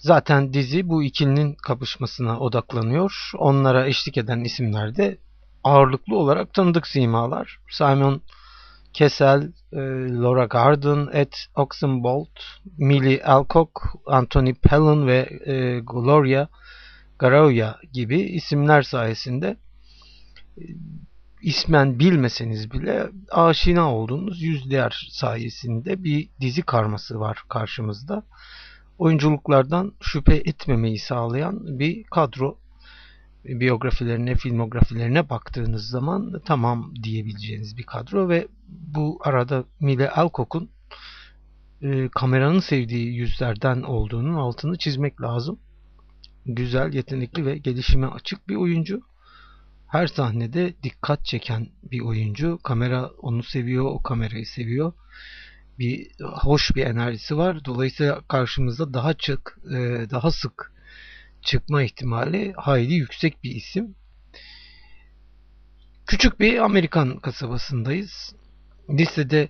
Zaten 0.00 0.52
dizi 0.52 0.88
bu 0.88 1.02
ikilinin 1.02 1.54
kapışmasına 1.54 2.40
odaklanıyor. 2.40 3.30
Onlara 3.38 3.86
eşlik 3.86 4.18
eden 4.18 4.40
isimler 4.40 4.96
de 4.96 5.18
ağırlıklı 5.64 6.16
olarak 6.16 6.54
tanıdık 6.54 6.86
simalar. 6.86 7.58
Simon 7.70 8.22
Kessel, 8.92 9.52
e, 9.72 9.78
Laura 10.22 10.44
Garden, 10.44 11.08
Ed 11.12 11.32
Oxenbould, 11.54 12.36
Millie 12.78 13.22
Alcock, 13.22 13.70
Anthony 14.06 14.54
Pellon 14.54 15.06
ve 15.06 15.28
e, 15.46 15.80
Gloria 15.80 16.48
Garoya 17.18 17.76
gibi 17.92 18.20
isimler 18.20 18.82
sayesinde 18.82 19.56
e, 20.58 20.62
ismen 21.42 21.98
bilmeseniz 21.98 22.72
bile 22.72 23.06
aşina 23.30 23.94
olduğunuz 23.94 24.42
yüzler 24.42 25.08
sayesinde 25.10 26.04
bir 26.04 26.28
dizi 26.40 26.62
karması 26.62 27.20
var 27.20 27.44
karşımızda. 27.48 28.22
Oyunculuklardan 28.98 29.92
şüphe 30.00 30.34
etmemeyi 30.34 30.98
sağlayan 30.98 31.78
bir 31.78 32.04
kadro. 32.04 32.58
Biyografilerine, 33.44 34.34
filmografilerine 34.34 35.30
baktığınız 35.30 35.88
zaman 35.88 36.42
tamam 36.44 36.94
diyebileceğiniz 37.02 37.76
bir 37.76 37.82
kadro 37.82 38.28
ve 38.28 38.48
bu 38.68 39.18
arada 39.24 39.64
Mile 39.80 40.10
Alcock'un 40.10 40.70
e, 41.82 42.08
kameranın 42.08 42.60
sevdiği 42.60 43.14
yüzlerden 43.14 43.82
olduğunun 43.82 44.34
altını 44.34 44.78
çizmek 44.78 45.22
lazım. 45.22 45.58
Güzel, 46.46 46.92
yetenekli 46.92 47.46
ve 47.46 47.58
gelişime 47.58 48.06
açık 48.06 48.48
bir 48.48 48.56
oyuncu 48.56 49.02
her 49.88 50.06
sahnede 50.06 50.74
dikkat 50.82 51.24
çeken 51.24 51.68
bir 51.82 52.00
oyuncu. 52.00 52.58
Kamera 52.62 53.10
onu 53.18 53.42
seviyor, 53.42 53.84
o 53.84 54.02
kamerayı 54.02 54.46
seviyor. 54.46 54.92
Bir 55.78 56.10
hoş 56.20 56.76
bir 56.76 56.86
enerjisi 56.86 57.36
var. 57.36 57.64
Dolayısıyla 57.64 58.20
karşımızda 58.28 58.94
daha 58.94 59.14
çık, 59.14 59.58
e, 59.70 59.76
daha 60.10 60.30
sık 60.30 60.72
çıkma 61.42 61.82
ihtimali 61.82 62.52
hayli 62.56 62.94
yüksek 62.94 63.44
bir 63.44 63.50
isim. 63.50 63.94
Küçük 66.06 66.40
bir 66.40 66.58
Amerikan 66.58 67.18
kasabasındayız. 67.18 68.34
Lisede 68.90 69.48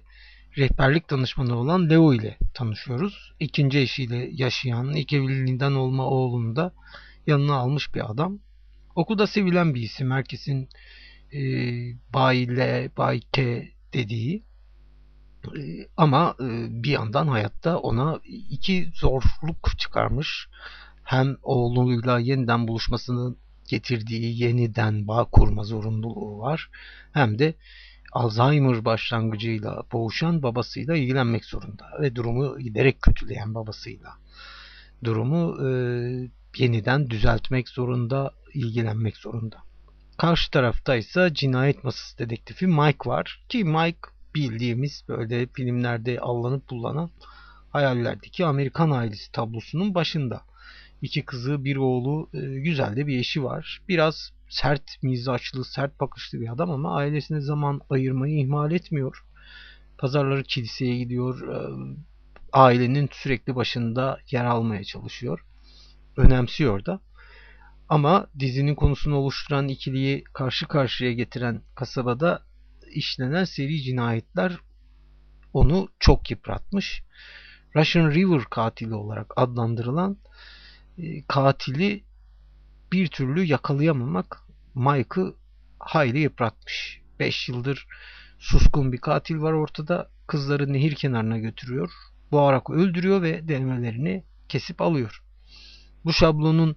rehberlik 0.59 1.11
danışmanı 1.11 1.57
olan 1.57 1.91
Leo 1.91 2.15
ile 2.15 2.39
tanışıyoruz. 2.55 3.33
İkinci 3.41 3.79
eşiyle 3.79 4.29
yaşayan, 4.33 4.93
ilk 4.93 5.13
evliliğinden 5.13 5.73
olma 5.73 6.07
oğlunu 6.07 6.57
da 6.57 6.73
yanına 7.27 7.55
almış 7.55 7.95
bir 7.95 8.11
adam. 8.11 8.39
Okulda 8.95 9.27
sevilen 9.27 9.75
bir 9.75 9.83
isim. 9.83 10.11
Herkesin 10.11 10.69
e, 11.33 11.41
Bay 12.15 12.47
L, 12.47 12.91
Bay 12.97 13.21
K 13.33 13.69
dediği. 13.93 14.48
E, 15.47 15.89
ama 15.97 16.35
e, 16.41 16.45
bir 16.83 16.91
yandan 16.91 17.29
hayatta 17.29 17.79
ona 17.79 18.21
iki 18.51 18.91
zorluk 18.95 19.79
çıkarmış. 19.79 20.49
Hem 21.05 21.37
oğluyla 21.43 22.19
yeniden 22.19 22.69
buluşmasını 22.69 23.37
getirdiği 23.69 24.43
yeniden 24.43 25.09
bağ 25.09 25.25
kurma 25.25 25.65
zorunluluğu 25.65 26.39
var. 26.39 26.71
Hem 27.13 27.39
de 27.39 27.55
Alzheimer 28.13 28.85
başlangıcıyla 28.85 29.83
boğuşan 29.93 30.43
babasıyla 30.43 30.97
ilgilenmek 30.97 31.45
zorunda 31.45 31.85
ve 32.01 32.17
durumu 32.17 32.59
giderek 32.59 33.03
kötüleyen 33.03 33.55
babasıyla 33.55 34.11
durumu 35.05 35.69
e, 35.69 35.71
yeniden 36.57 37.11
düzeltmek 37.11 37.69
zorunda, 37.69 38.31
ilgilenmek 38.55 39.17
zorunda. 39.17 39.57
Karşı 40.17 40.51
tarafta 40.51 40.97
ise 40.97 41.31
cinayet 41.35 41.85
masası 41.85 42.19
dedektifi 42.19 42.67
Mike 42.67 43.11
var 43.11 43.45
ki 43.49 43.65
Mike 43.65 43.99
bildiğimiz 44.39 45.05
böyle 45.09 45.47
filmlerde 45.47 46.21
allanıp 46.21 46.71
bullanan 46.71 47.11
hayallerdeki 47.71 48.47
Amerikan 48.47 48.91
ailesi 48.91 49.33
tablosunun 49.33 49.95
başında. 49.95 50.43
İki 51.03 51.23
kızı, 51.23 51.65
bir 51.65 51.77
oğlu, 51.77 52.29
e, 52.35 52.39
güzel 52.61 52.97
de 52.97 53.07
bir 53.07 53.19
eşi 53.19 53.45
var. 53.45 53.83
Biraz 53.89 54.33
sert 54.49 55.03
mizaçlı, 55.03 55.65
sert 55.65 56.01
bakışlı 56.01 56.41
bir 56.41 56.53
adam 56.53 56.71
ama 56.71 56.97
ailesine 56.97 57.41
zaman 57.41 57.81
ayırmayı 57.91 58.39
ihmal 58.39 58.73
etmiyor. 58.73 59.25
Pazarları 59.99 60.43
kiliseye 60.43 60.99
gidiyor. 60.99 61.49
E, 61.49 61.59
ailenin 62.53 63.09
sürekli 63.13 63.57
başında 63.57 64.19
yer 64.31 64.45
almaya 64.45 64.85
çalışıyor 64.85 65.45
önemsiyor 66.17 66.85
da. 66.85 67.01
Ama 67.89 68.27
dizinin 68.39 68.75
konusunu 68.75 69.17
oluşturan 69.17 69.69
ikiliyi 69.69 70.25
karşı 70.25 70.69
karşıya 70.69 71.13
getiren 71.13 71.61
kasabada 71.75 72.43
işlenen 72.91 73.45
seri 73.45 73.83
cinayetler 73.83 74.59
onu 75.53 75.89
çok 75.99 76.31
yıpratmış. 76.31 77.03
Russian 77.77 78.11
River 78.11 78.45
katili 78.45 78.95
olarak 78.95 79.33
adlandırılan 79.37 80.19
e, 80.99 81.25
katili 81.25 82.05
bir 82.93 83.09
türlü 83.09 83.45
yakalayamamak 83.45 84.43
Mike'ı 84.75 85.35
hayli 85.79 86.19
yıpratmış. 86.19 87.01
5 87.21 87.49
yıldır 87.49 87.87
suskun 88.39 88.93
bir 88.93 88.99
katil 88.99 89.41
var 89.41 89.53
ortada. 89.53 90.11
Kızları 90.27 90.73
nehir 90.73 90.95
kenarına 90.95 91.39
götürüyor. 91.39 91.91
Boğarak 92.33 92.71
öldürüyor 92.71 93.23
ve 93.23 93.49
denemelerini 93.49 94.25
kesip 94.49 94.81
alıyor. 94.81 95.23
Bu 96.05 96.13
şablonun 96.13 96.77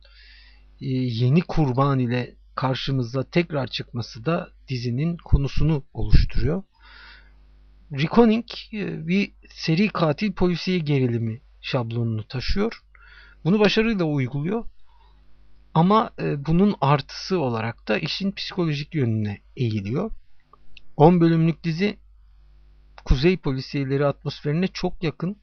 e, 0.82 0.88
yeni 0.90 1.42
kurban 1.42 2.00
ile 2.00 2.36
karşımıza 2.56 3.24
tekrar 3.24 3.68
çıkması 3.68 4.26
da 4.26 4.50
dizinin 4.68 5.18
konusunu 5.18 5.84
oluşturuyor. 5.94 6.64
Reconning 7.92 8.46
e, 8.74 9.08
bir 9.08 9.34
seri 9.50 9.88
katil 9.88 10.34
polisiye 10.34 10.80
gerilimi 10.80 11.42
şablonunu 11.62 12.28
taşıyor. 12.28 12.84
Bunu 13.44 13.60
başarıyla 13.60 14.06
uyguluyor. 14.06 14.66
Ama 15.74 16.12
e, 16.20 16.46
bunun 16.46 16.76
artısı 16.82 17.40
olarak 17.40 17.88
da 17.88 17.98
işin 17.98 18.32
psikolojik 18.32 18.96
yönüne 18.96 19.42
eğiliyor. 19.56 20.12
10 20.98 21.22
bölümlük 21.22 21.64
dizi 21.64 21.98
kuzey 23.06 23.38
polisiyeleri 23.38 24.06
atmosferine 24.06 24.68
çok 24.68 25.04
yakın 25.04 25.38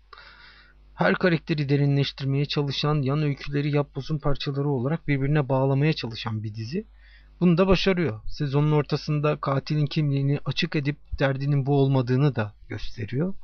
her 0.98 1.14
karakteri 1.14 1.68
derinleştirmeye 1.68 2.46
çalışan, 2.46 3.02
yan 3.02 3.22
öyküleri 3.22 3.76
yapbozun 3.76 4.18
parçaları 4.18 4.68
olarak 4.68 5.08
birbirine 5.08 5.48
bağlamaya 5.48 5.92
çalışan 5.92 6.42
bir 6.42 6.54
dizi. 6.54 6.86
Bunu 7.40 7.58
da 7.58 7.66
başarıyor. 7.66 8.20
Sezonun 8.26 8.72
ortasında 8.72 9.40
katilin 9.40 9.86
kimliğini 9.86 10.40
açık 10.44 10.76
edip 10.76 10.96
derdinin 11.18 11.66
bu 11.66 11.80
olmadığını 11.80 12.36
da 12.36 12.54
gösteriyor. 12.68 13.34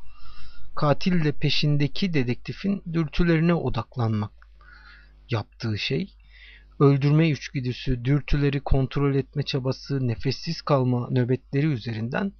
Katille 0.74 1.32
peşindeki 1.32 2.14
dedektifin 2.14 2.82
dürtülerine 2.92 3.54
odaklanmak 3.54 4.32
yaptığı 5.30 5.78
şey. 5.78 6.14
Öldürme 6.80 7.30
içgüdüsü, 7.30 8.04
dürtüleri 8.04 8.60
kontrol 8.60 9.14
etme 9.14 9.42
çabası, 9.42 10.08
nefessiz 10.08 10.62
kalma 10.62 11.08
nöbetleri 11.10 11.66
üzerinden 11.66 12.32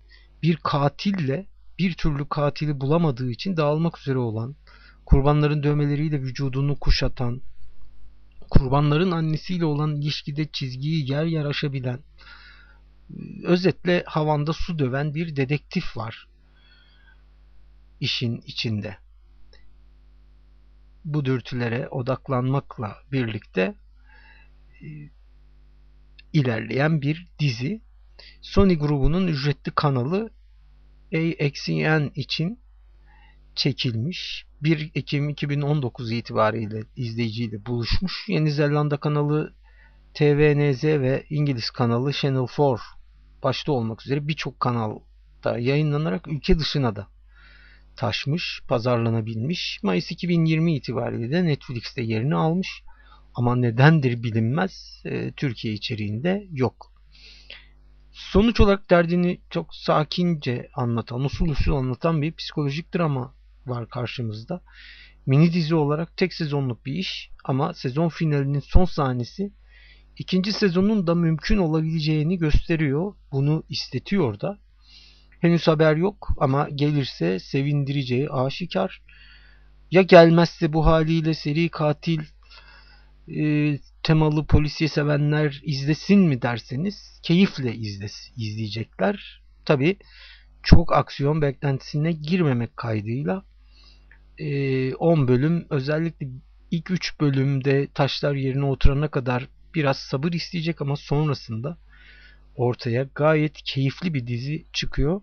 bir 0.43 0.57
katille 0.57 1.47
bir 1.79 1.95
türlü 1.95 2.29
katili 2.29 2.81
bulamadığı 2.81 3.31
için 3.31 3.57
dağılmak 3.57 3.99
üzere 3.99 4.19
olan 4.19 4.57
kurbanların 5.07 5.63
dövmeleriyle 5.63 6.23
vücudunu 6.23 6.77
kuşatan, 6.77 7.41
kurbanların 8.59 9.11
annesiyle 9.11 9.65
olan 9.65 9.97
ilişkide 9.97 10.49
çizgiyi 10.53 11.11
yer 11.11 11.25
yer 11.25 11.45
aşabilen, 11.45 12.01
özetle 13.45 14.05
havanda 14.07 14.53
su 14.53 14.79
döven 14.79 15.15
bir 15.15 15.37
dedektif 15.37 15.97
var 15.97 16.29
işin 18.01 18.41
içinde. 18.47 18.97
Bu 21.05 21.25
dürtülere 21.25 21.89
odaklanmakla 21.89 22.97
birlikte 23.13 23.75
e, 24.83 24.89
ilerleyen 26.33 27.03
bir 27.03 27.27
dizi. 27.39 27.81
Sony 28.43 28.79
grubunun 28.79 29.27
ücretli 29.27 29.71
kanalı 29.71 30.31
AXN 31.15 32.11
için 32.15 32.61
çekilmiş 33.55 34.47
1 34.65 34.91
Ekim 34.95 35.29
2019 35.29 36.13
itibariyle 36.13 36.85
izleyiciyle 36.97 37.67
buluşmuş. 37.67 38.25
Yeni 38.29 38.51
Zelanda 38.51 38.97
kanalı 38.97 39.55
TVNZ 40.15 40.85
ve 40.85 41.25
İngiliz 41.31 41.71
kanalı 41.71 42.13
Channel 42.13 42.47
4 42.59 42.81
başta 43.43 43.73
olmak 43.73 44.07
üzere 44.07 44.29
birçok 44.29 44.61
kanalda 44.61 45.59
yayınlanarak 45.59 46.29
ülke 46.29 46.59
dışına 46.59 46.97
da 46.97 47.09
taşmış, 47.97 48.63
pazarlanabilmiş. 48.69 49.81
Mayıs 49.83 50.11
2020 50.11 50.77
itibariyle 50.77 51.31
de 51.31 51.45
Netflix'te 51.45 52.03
yerini 52.03 52.35
almış. 52.35 52.83
Ama 53.35 53.57
nedendir 53.57 54.23
bilinmez. 54.23 55.03
E, 55.05 55.33
Türkiye 55.33 55.75
içeriğinde 55.75 56.47
yok. 56.53 56.93
Sonuç 58.13 58.61
olarak 58.61 58.91
derdini 58.91 59.41
çok 59.51 59.75
sakince 59.75 60.69
anlatan, 60.75 61.25
usul 61.25 61.49
usul 61.49 61.77
anlatan 61.77 62.23
bir 62.23 62.33
psikolojik 62.33 62.95
drama 62.95 63.35
var 63.67 63.89
karşımızda. 63.89 64.63
Mini 65.27 65.53
dizi 65.53 65.75
olarak 65.75 66.17
tek 66.17 66.35
sezonluk 66.35 66.87
bir 66.87 66.93
iş 66.93 67.31
ama 67.45 67.75
sezon 67.75 68.09
finalinin 68.09 68.61
son 68.61 68.85
sahnesi 68.85 69.53
ikinci 70.19 70.53
sezonun 70.53 71.07
da 71.07 71.15
mümkün 71.15 71.59
olabileceğini 71.59 72.39
gösteriyor. 72.39 73.15
Bunu 73.33 73.65
istetiyor 73.69 74.41
da. 74.41 74.59
Henüz 75.41 75.69
haber 75.69 75.97
yok 75.97 76.29
ama 76.39 76.69
gelirse 76.75 77.39
sevindireceği 77.39 78.31
aşikar. 78.31 79.03
Ya 79.91 80.03
gelmezse 80.03 80.73
bu 80.73 80.87
haliyle 80.87 81.35
seri 81.35 81.69
katil 81.69 82.21
e, 83.29 83.79
temalı 84.03 84.47
polisiye 84.47 84.89
sevenler 84.89 85.61
izlesin 85.65 86.21
mi 86.21 86.43
derseniz 86.43 87.21
keyifle 87.23 87.75
izles, 87.75 88.31
izleyecekler. 88.37 89.43
Tabi 89.65 89.99
çok 90.63 90.93
aksiyon 90.93 91.43
beklentisine 91.43 92.13
girmemek 92.13 92.77
kaydıyla 92.77 93.45
e, 94.39 94.95
10 94.95 95.29
bölüm 95.29 95.67
özellikle 95.71 96.27
ilk 96.71 96.91
3 96.91 97.21
bölümde 97.21 97.89
taşlar 97.95 98.35
yerine 98.35 98.65
oturana 98.65 99.09
kadar 99.09 99.49
biraz 99.75 99.99
sabır 99.99 100.33
isteyecek 100.33 100.83
ama 100.83 100.97
sonrasında 100.97 101.79
ortaya 102.57 103.09
gayet 103.15 103.63
keyifli 103.63 104.15
bir 104.15 104.27
dizi 104.27 104.65
çıkıyor. 104.73 105.21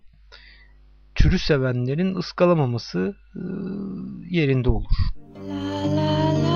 Türü 1.15 1.39
sevenlerin 1.39 2.15
ıskalamaması 2.15 3.15
yerinde 4.29 4.69
olur. 4.69 4.91
La 5.35 5.85
la 5.95 6.45
la. 6.45 6.51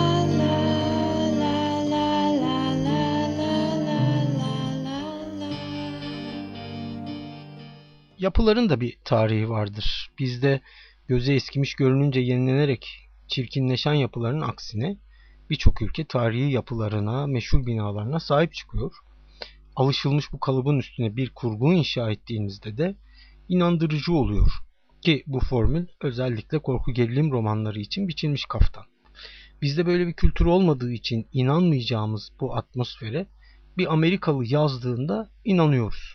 Yapıların 8.17 8.69
da 8.69 8.81
bir 8.81 8.97
tarihi 9.03 9.49
vardır. 9.49 10.11
Bizde 10.19 10.61
göze 11.07 11.33
eskimiş 11.33 11.75
görününce 11.75 12.19
yenilenerek 12.19 13.09
çirkinleşen 13.27 13.93
yapıların 13.93 14.41
aksine 14.41 14.97
birçok 15.49 15.81
ülke 15.81 16.05
tarihi 16.05 16.51
yapılarına, 16.51 17.27
meşhur 17.27 17.65
binalarına 17.65 18.19
sahip 18.19 18.53
çıkıyor. 18.53 18.91
Alışılmış 19.75 20.33
bu 20.33 20.39
kalıbın 20.39 20.79
üstüne 20.79 21.15
bir 21.15 21.29
kurgu 21.29 21.73
inşa 21.73 22.11
ettiğinizde 22.11 22.77
de 22.77 22.95
inandırıcı 23.49 24.13
oluyor. 24.13 24.51
Ki 25.01 25.23
bu 25.27 25.39
formül 25.39 25.87
özellikle 26.01 26.59
korku 26.59 26.91
gerilim 26.91 27.31
romanları 27.31 27.79
için 27.79 28.07
biçilmiş 28.07 28.45
kaftan. 28.45 28.83
Bizde 29.61 29.85
böyle 29.85 30.07
bir 30.07 30.13
kültür 30.13 30.45
olmadığı 30.45 30.91
için 30.91 31.27
inanmayacağımız 31.33 32.31
bu 32.39 32.55
atmosfere 32.55 33.27
bir 33.77 33.93
Amerikalı 33.93 34.45
yazdığında 34.45 35.29
inanıyoruz. 35.43 36.14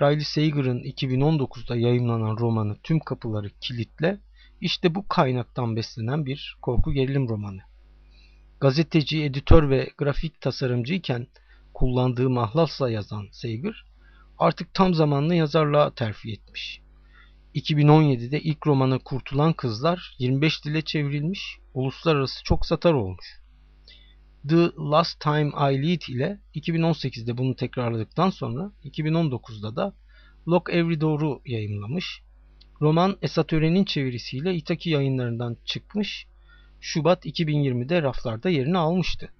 Riley 0.00 0.24
Sager'ın 0.24 0.78
2019'da 0.78 1.76
yayımlanan 1.76 2.36
romanı 2.36 2.76
Tüm 2.82 3.00
Kapıları 3.00 3.50
Kilitle 3.60 4.18
işte 4.60 4.94
bu 4.94 5.08
kaynaktan 5.08 5.76
beslenen 5.76 6.26
bir 6.26 6.56
korku 6.62 6.92
gerilim 6.92 7.28
romanı. 7.28 7.60
Gazeteci, 8.60 9.24
editör 9.24 9.70
ve 9.70 9.90
grafik 9.98 10.40
tasarımcıyken 10.40 11.26
kullandığı 11.74 12.30
mahlasla 12.30 12.90
yazan 12.90 13.26
Sager 13.32 13.84
artık 14.38 14.74
tam 14.74 14.94
zamanlı 14.94 15.34
yazarlığa 15.34 15.90
terfi 15.90 16.32
etmiş. 16.32 16.80
2017'de 17.54 18.40
ilk 18.40 18.66
romanı 18.66 18.98
Kurtulan 18.98 19.52
Kızlar 19.52 20.16
25 20.18 20.64
dile 20.64 20.82
çevrilmiş, 20.82 21.58
uluslararası 21.74 22.44
çok 22.44 22.66
satar 22.66 22.92
olmuş. 22.92 23.26
The 24.48 24.70
Last 24.78 25.20
Time 25.20 25.48
I 25.48 25.82
Lead 25.82 26.00
ile 26.08 26.40
2018'de 26.54 27.38
bunu 27.38 27.56
tekrarladıktan 27.56 28.30
sonra 28.30 28.72
2019'da 28.84 29.76
da 29.76 29.94
Lock 30.48 30.70
Every 30.70 31.00
Door'u 31.00 31.42
yayımlamış. 31.46 32.22
Roman 32.80 33.18
Esat 33.22 33.52
Ören'in 33.52 33.84
çevirisiyle 33.84 34.54
Itaki 34.54 34.90
yayınlarından 34.90 35.56
çıkmış. 35.64 36.26
Şubat 36.80 37.26
2020'de 37.26 38.02
raflarda 38.02 38.50
yerini 38.50 38.78
almıştı. 38.78 39.32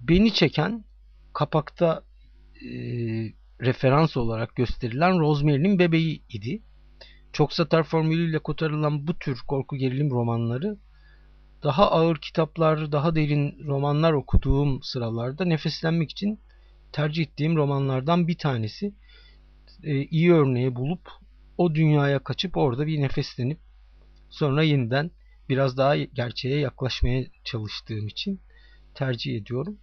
Beni 0.00 0.34
çeken 0.34 0.84
kapakta 1.34 2.04
e, 2.54 2.68
referans 3.60 4.16
olarak 4.16 4.56
gösterilen 4.56 5.20
Rosemary'nin 5.20 5.78
bebeği 5.78 6.22
idi. 6.28 6.62
Çok 7.32 7.52
satar 7.52 7.82
formülüyle 7.82 8.38
kotarılan 8.38 9.06
bu 9.06 9.18
tür 9.18 9.38
korku 9.46 9.76
gerilim 9.76 10.10
romanları 10.10 10.78
daha 11.62 11.90
ağır 11.90 12.16
kitaplar, 12.16 12.92
daha 12.92 13.14
derin 13.14 13.64
romanlar 13.66 14.12
okuduğum 14.12 14.82
sıralarda 14.82 15.44
nefeslenmek 15.44 16.10
için 16.10 16.40
tercih 16.92 17.22
ettiğim 17.22 17.56
romanlardan 17.56 18.28
bir 18.28 18.38
tanesi. 18.38 18.94
Ee, 19.82 20.02
iyi 20.02 20.32
örneği 20.32 20.76
bulup 20.76 21.08
o 21.58 21.74
dünyaya 21.74 22.18
kaçıp 22.18 22.56
orada 22.56 22.86
bir 22.86 23.00
nefeslenip 23.00 23.58
sonra 24.30 24.62
yeniden 24.62 25.10
biraz 25.48 25.76
daha 25.76 25.96
gerçeğe 25.96 26.58
yaklaşmaya 26.58 27.24
çalıştığım 27.44 28.06
için 28.06 28.40
tercih 28.94 29.36
ediyorum. 29.36 29.78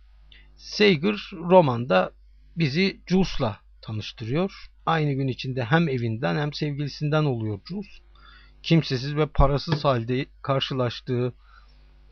Sager 0.58 1.32
romanda 1.34 2.12
bizi 2.56 3.00
Jules'la 3.08 3.58
tanıştırıyor. 3.82 4.72
Aynı 4.86 5.14
gün 5.14 5.28
içinde 5.28 5.64
hem 5.64 5.90
evinden 5.90 6.36
hem 6.36 6.54
sevgilisinden 6.54 7.26
oluyor 7.26 7.60
Jules. 7.66 7.88
Kimsesiz 8.64 9.16
ve 9.16 9.26
parasız 9.26 9.86
halde 9.86 10.26
karşılaştığı 10.42 11.34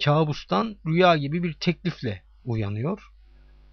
kabustan 0.04 0.78
rüya 0.86 1.18
gibi 1.18 1.44
bir 1.44 1.54
teklifle 1.54 2.24
uyanıyor. 2.46 3.12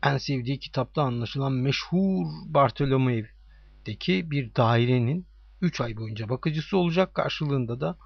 En 0.03 0.19
sevdiği 0.19 0.59
kitapta 0.59 1.03
anlaşılan 1.03 1.53
meşhur 1.53 2.27
Bartolomeo'daki 2.47 4.31
bir 4.31 4.55
dairenin 4.55 5.27
3 5.61 5.81
ay 5.81 5.97
boyunca 5.97 6.29
bakıcısı 6.29 6.77
olacak. 6.77 7.15
Karşılığında 7.15 7.81
da 7.81 7.99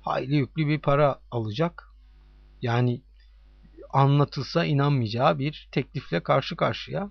hayli 0.00 0.36
yüklü 0.36 0.68
bir 0.68 0.80
para 0.80 1.20
alacak. 1.30 1.88
Yani 2.62 3.02
anlatılsa 3.92 4.64
inanmayacağı 4.64 5.38
bir 5.38 5.68
teklifle 5.72 6.22
karşı 6.22 6.56
karşıya. 6.56 7.10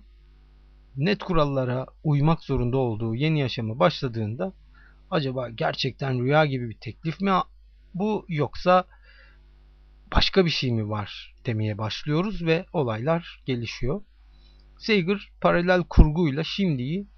Net 0.96 1.22
kurallara 1.22 1.86
uymak 2.04 2.42
zorunda 2.42 2.76
olduğu 2.76 3.14
yeni 3.14 3.40
yaşamı 3.40 3.78
başladığında 3.78 4.52
acaba 5.10 5.48
gerçekten 5.48 6.22
rüya 6.22 6.46
gibi 6.46 6.70
bir 6.70 6.78
teklif 6.78 7.20
mi 7.20 7.32
bu 7.94 8.24
yoksa 8.28 8.84
başka 10.14 10.44
bir 10.44 10.50
şey 10.50 10.72
mi 10.72 10.88
var 10.88 11.34
demeye 11.46 11.78
başlıyoruz 11.78 12.46
ve 12.46 12.66
olaylar 12.72 13.42
gelişiyor. 13.46 14.02
Sager 14.78 15.32
paralel 15.40 15.82
kurguyla 15.82 16.44
şimdiyi 16.44 17.08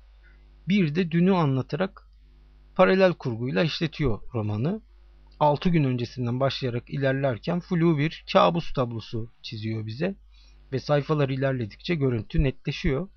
bir 0.68 0.94
de 0.94 1.10
dünü 1.10 1.32
anlatarak 1.32 2.02
paralel 2.74 3.12
kurguyla 3.12 3.62
işletiyor 3.62 4.20
romanı. 4.34 4.82
6 5.40 5.68
gün 5.70 5.84
öncesinden 5.84 6.40
başlayarak 6.40 6.90
ilerlerken 6.90 7.60
flu 7.60 7.98
bir 7.98 8.24
kabus 8.32 8.72
tablosu 8.72 9.32
çiziyor 9.42 9.86
bize 9.86 10.16
ve 10.72 10.78
sayfalar 10.78 11.28
ilerledikçe 11.28 11.94
görüntü 11.94 12.42
netleşiyor. 12.42 13.08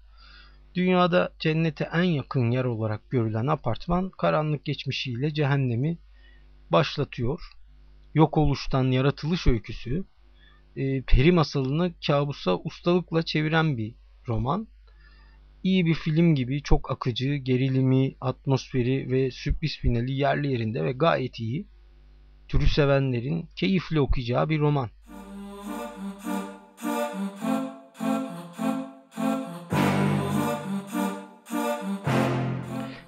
Dünyada 0.76 1.34
cennete 1.40 1.90
en 1.94 2.04
yakın 2.04 2.52
yer 2.52 2.66
olarak 2.66 3.10
görülen 3.10 3.48
apartman 3.48 4.10
karanlık 4.10 4.66
geçmişiyle 4.66 5.34
cehennemi 5.34 5.98
başlatıyor 6.72 7.59
yok 8.14 8.38
oluştan 8.38 8.92
yaratılış 8.92 9.48
öyküsü 9.48 10.04
e, 10.76 11.02
peri 11.02 11.32
masalını 11.32 11.94
kabusa 12.08 12.58
ustalıkla 12.58 13.24
çeviren 13.24 13.78
bir 13.78 13.96
roman. 14.28 14.68
İyi 15.64 15.86
bir 15.86 15.94
film 15.94 16.36
gibi 16.36 16.64
çok 16.64 16.92
akıcı, 16.92 17.36
gerilimi, 17.36 18.16
atmosferi 18.22 19.12
ve 19.12 19.32
sürpriz 19.32 19.78
finali 19.78 20.12
yerli 20.12 20.52
yerinde 20.52 20.84
ve 20.84 20.92
gayet 20.92 21.40
iyi. 21.40 21.68
Türü 22.48 22.68
sevenlerin 22.68 23.50
keyifli 23.56 24.00
okuyacağı 24.00 24.50
bir 24.50 24.60
roman. 24.60 24.90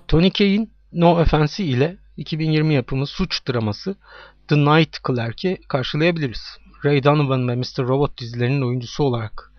Tony 0.08 0.32
Kaye'in 0.32 0.74
No 0.92 1.22
Offense 1.22 1.64
ile 1.64 1.98
2020 2.18 2.74
yapımı 2.74 3.08
suç 3.08 3.48
draması 3.48 3.96
The 4.52 4.58
Night 4.58 4.98
Clerk'i 5.08 5.58
karşılayabiliriz. 5.68 6.58
Ray 6.86 7.04
Donovan 7.04 7.48
ve 7.48 7.56
Mr. 7.56 7.88
Robot 7.88 8.18
dizilerinin 8.18 8.62
oyuncusu 8.62 9.04
olarak 9.04 9.54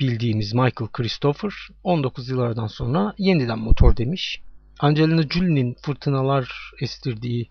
bildiğimiz 0.00 0.54
Michael 0.54 0.90
Christopher 0.92 1.52
19 1.84 2.28
yıllardan 2.28 2.66
sonra 2.66 3.14
yeniden 3.18 3.58
motor 3.58 3.96
demiş. 3.96 4.40
Angelina 4.80 5.22
Jolie'nin 5.22 5.76
fırtınalar 5.82 6.72
estirdiği 6.80 7.50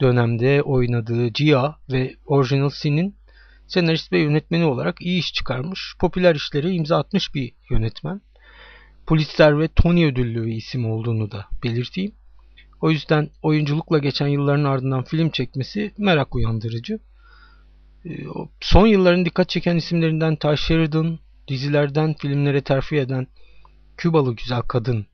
dönemde 0.00 0.62
oynadığı 0.62 1.28
Gia 1.28 1.76
ve 1.92 2.14
Original 2.26 2.70
Sin'in 2.70 3.16
senarist 3.66 4.12
ve 4.12 4.18
yönetmeni 4.18 4.64
olarak 4.64 5.00
iyi 5.00 5.18
iş 5.18 5.32
çıkarmış, 5.32 5.94
popüler 6.00 6.34
işlere 6.34 6.70
imza 6.70 6.98
atmış 6.98 7.34
bir 7.34 7.52
yönetmen. 7.70 8.20
Pulitzer 9.06 9.58
ve 9.58 9.68
Tony 9.68 10.06
ödüllü 10.06 10.50
isim 10.50 10.90
olduğunu 10.90 11.30
da 11.30 11.46
belirteyim. 11.64 12.21
O 12.82 12.90
yüzden 12.90 13.30
oyunculukla 13.42 13.98
geçen 13.98 14.26
yılların 14.26 14.64
ardından 14.64 15.04
film 15.04 15.30
çekmesi 15.30 15.94
merak 15.98 16.34
uyandırıcı. 16.34 16.98
Ee, 18.06 18.10
son 18.60 18.86
yılların 18.86 19.24
dikkat 19.24 19.48
çeken 19.48 19.76
isimlerinden 19.76 20.36
Ty 20.36 20.54
Sheridan, 20.56 21.18
dizilerden 21.48 22.14
filmlere 22.14 22.60
terfi 22.60 22.96
eden 22.96 23.26
Kübalı 23.96 24.36
güzel 24.36 24.62
kadın 24.62 25.06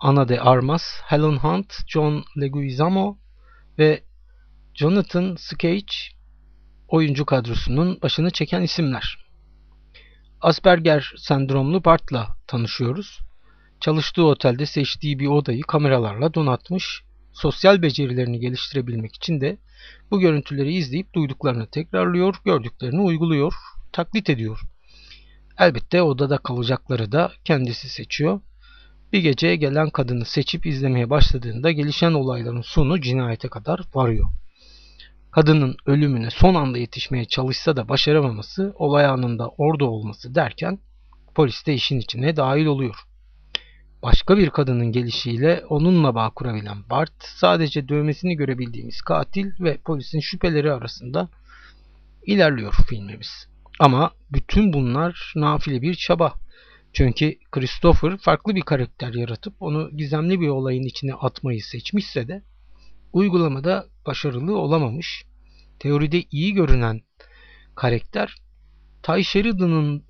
Ana 0.00 0.28
de 0.28 0.40
Armas, 0.40 0.82
Helen 1.06 1.36
Hunt, 1.36 1.74
John 1.86 2.24
Leguizamo 2.40 3.18
ve 3.78 4.02
Jonathan 4.74 5.36
Skage 5.38 5.96
oyuncu 6.88 7.26
kadrosunun 7.26 7.98
başını 8.02 8.30
çeken 8.30 8.62
isimler. 8.62 9.18
Asperger 10.40 11.12
sendromlu 11.16 11.84
Bart'la 11.84 12.36
tanışıyoruz. 12.46 13.27
Çalıştığı 13.80 14.24
otelde 14.24 14.66
seçtiği 14.66 15.18
bir 15.18 15.26
odayı 15.26 15.62
kameralarla 15.62 16.34
donatmış. 16.34 17.02
Sosyal 17.32 17.82
becerilerini 17.82 18.40
geliştirebilmek 18.40 19.16
için 19.16 19.40
de 19.40 19.58
bu 20.10 20.20
görüntüleri 20.20 20.74
izleyip 20.74 21.14
duyduklarını 21.14 21.66
tekrarlıyor, 21.66 22.34
gördüklerini 22.44 23.00
uyguluyor, 23.00 23.54
taklit 23.92 24.30
ediyor. 24.30 24.60
Elbette 25.58 26.02
odada 26.02 26.38
kalacakları 26.38 27.12
da 27.12 27.32
kendisi 27.44 27.88
seçiyor. 27.88 28.40
Bir 29.12 29.18
geceye 29.18 29.56
gelen 29.56 29.90
kadını 29.90 30.24
seçip 30.24 30.66
izlemeye 30.66 31.10
başladığında 31.10 31.70
gelişen 31.70 32.12
olayların 32.12 32.62
sonu 32.62 33.00
cinayete 33.00 33.48
kadar 33.48 33.80
varıyor. 33.94 34.28
Kadının 35.30 35.76
ölümüne 35.86 36.30
son 36.30 36.54
anda 36.54 36.78
yetişmeye 36.78 37.24
çalışsa 37.24 37.76
da 37.76 37.88
başaramaması, 37.88 38.72
olay 38.74 39.06
anında 39.06 39.48
orada 39.48 39.84
olması 39.84 40.34
derken 40.34 40.78
polis 41.34 41.66
de 41.66 41.74
işin 41.74 42.00
içine 42.00 42.36
dahil 42.36 42.66
oluyor. 42.66 42.96
Başka 44.02 44.38
bir 44.38 44.50
kadının 44.50 44.92
gelişiyle 44.92 45.64
onunla 45.68 46.14
bağ 46.14 46.30
kurabilen 46.30 46.78
Bart 46.90 47.12
sadece 47.18 47.88
dövmesini 47.88 48.36
görebildiğimiz 48.36 49.00
katil 49.00 49.50
ve 49.60 49.76
polisin 49.76 50.20
şüpheleri 50.20 50.72
arasında 50.72 51.28
ilerliyor 52.26 52.74
filmimiz. 52.88 53.48
Ama 53.78 54.10
bütün 54.32 54.72
bunlar 54.72 55.32
nafile 55.36 55.82
bir 55.82 55.94
çaba. 55.94 56.34
Çünkü 56.92 57.38
Christopher 57.50 58.16
farklı 58.16 58.54
bir 58.54 58.60
karakter 58.60 59.14
yaratıp 59.14 59.54
onu 59.60 59.90
gizemli 59.96 60.40
bir 60.40 60.48
olayın 60.48 60.82
içine 60.82 61.14
atmayı 61.14 61.62
seçmişse 61.62 62.28
de 62.28 62.42
uygulamada 63.12 63.86
başarılı 64.06 64.58
olamamış. 64.58 65.24
Teoride 65.78 66.22
iyi 66.30 66.54
görünen 66.54 67.00
karakter 67.74 68.34
Ty 69.02 69.22
Sheridan'ın 69.22 70.04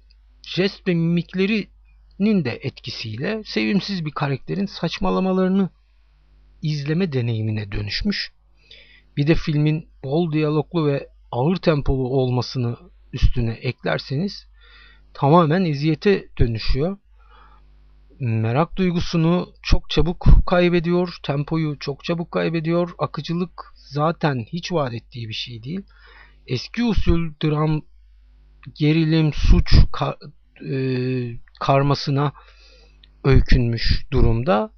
jest 0.46 0.88
ve 0.88 0.94
mimiklerinin 2.18 2.44
de 2.44 2.59
etkisiyle 2.62 3.42
sevimsiz 3.44 4.04
bir 4.04 4.11
karakterin 4.11 4.66
saçmalamalarını 4.66 5.70
izleme 6.62 7.12
deneyimine 7.12 7.72
dönüşmüş. 7.72 8.33
Bir 9.16 9.26
de 9.26 9.35
filmin 9.35 9.88
bol 10.04 10.33
diyaloglu 10.33 10.87
ve 10.87 11.09
ağır 11.33 11.57
tempolu 11.57 12.09
olmasını 12.09 12.76
üstüne 13.12 13.52
eklerseniz 13.52 14.46
tamamen 15.14 15.64
eziyete 15.64 16.28
dönüşüyor. 16.38 16.98
Merak 18.20 18.76
duygusunu 18.76 19.48
çok 19.62 19.90
çabuk 19.90 20.26
kaybediyor, 20.46 21.16
tempoyu 21.22 21.78
çok 21.78 22.04
çabuk 22.04 22.33
kaybediyor. 22.33 22.90
Akıcılık 22.98 23.74
zaten 23.74 24.46
hiç 24.52 24.72
vaat 24.72 24.94
ettiği 24.94 25.28
bir 25.28 25.35
şey 25.35 25.62
değil. 25.62 25.83
Eski 26.46 26.85
usul 26.85 27.33
dram, 27.42 27.83
gerilim, 28.74 29.33
suç 29.33 29.74
e, 30.61 30.77
karmasına 31.61 32.33
öykünmüş 33.25 34.07
durumda. 34.12 34.71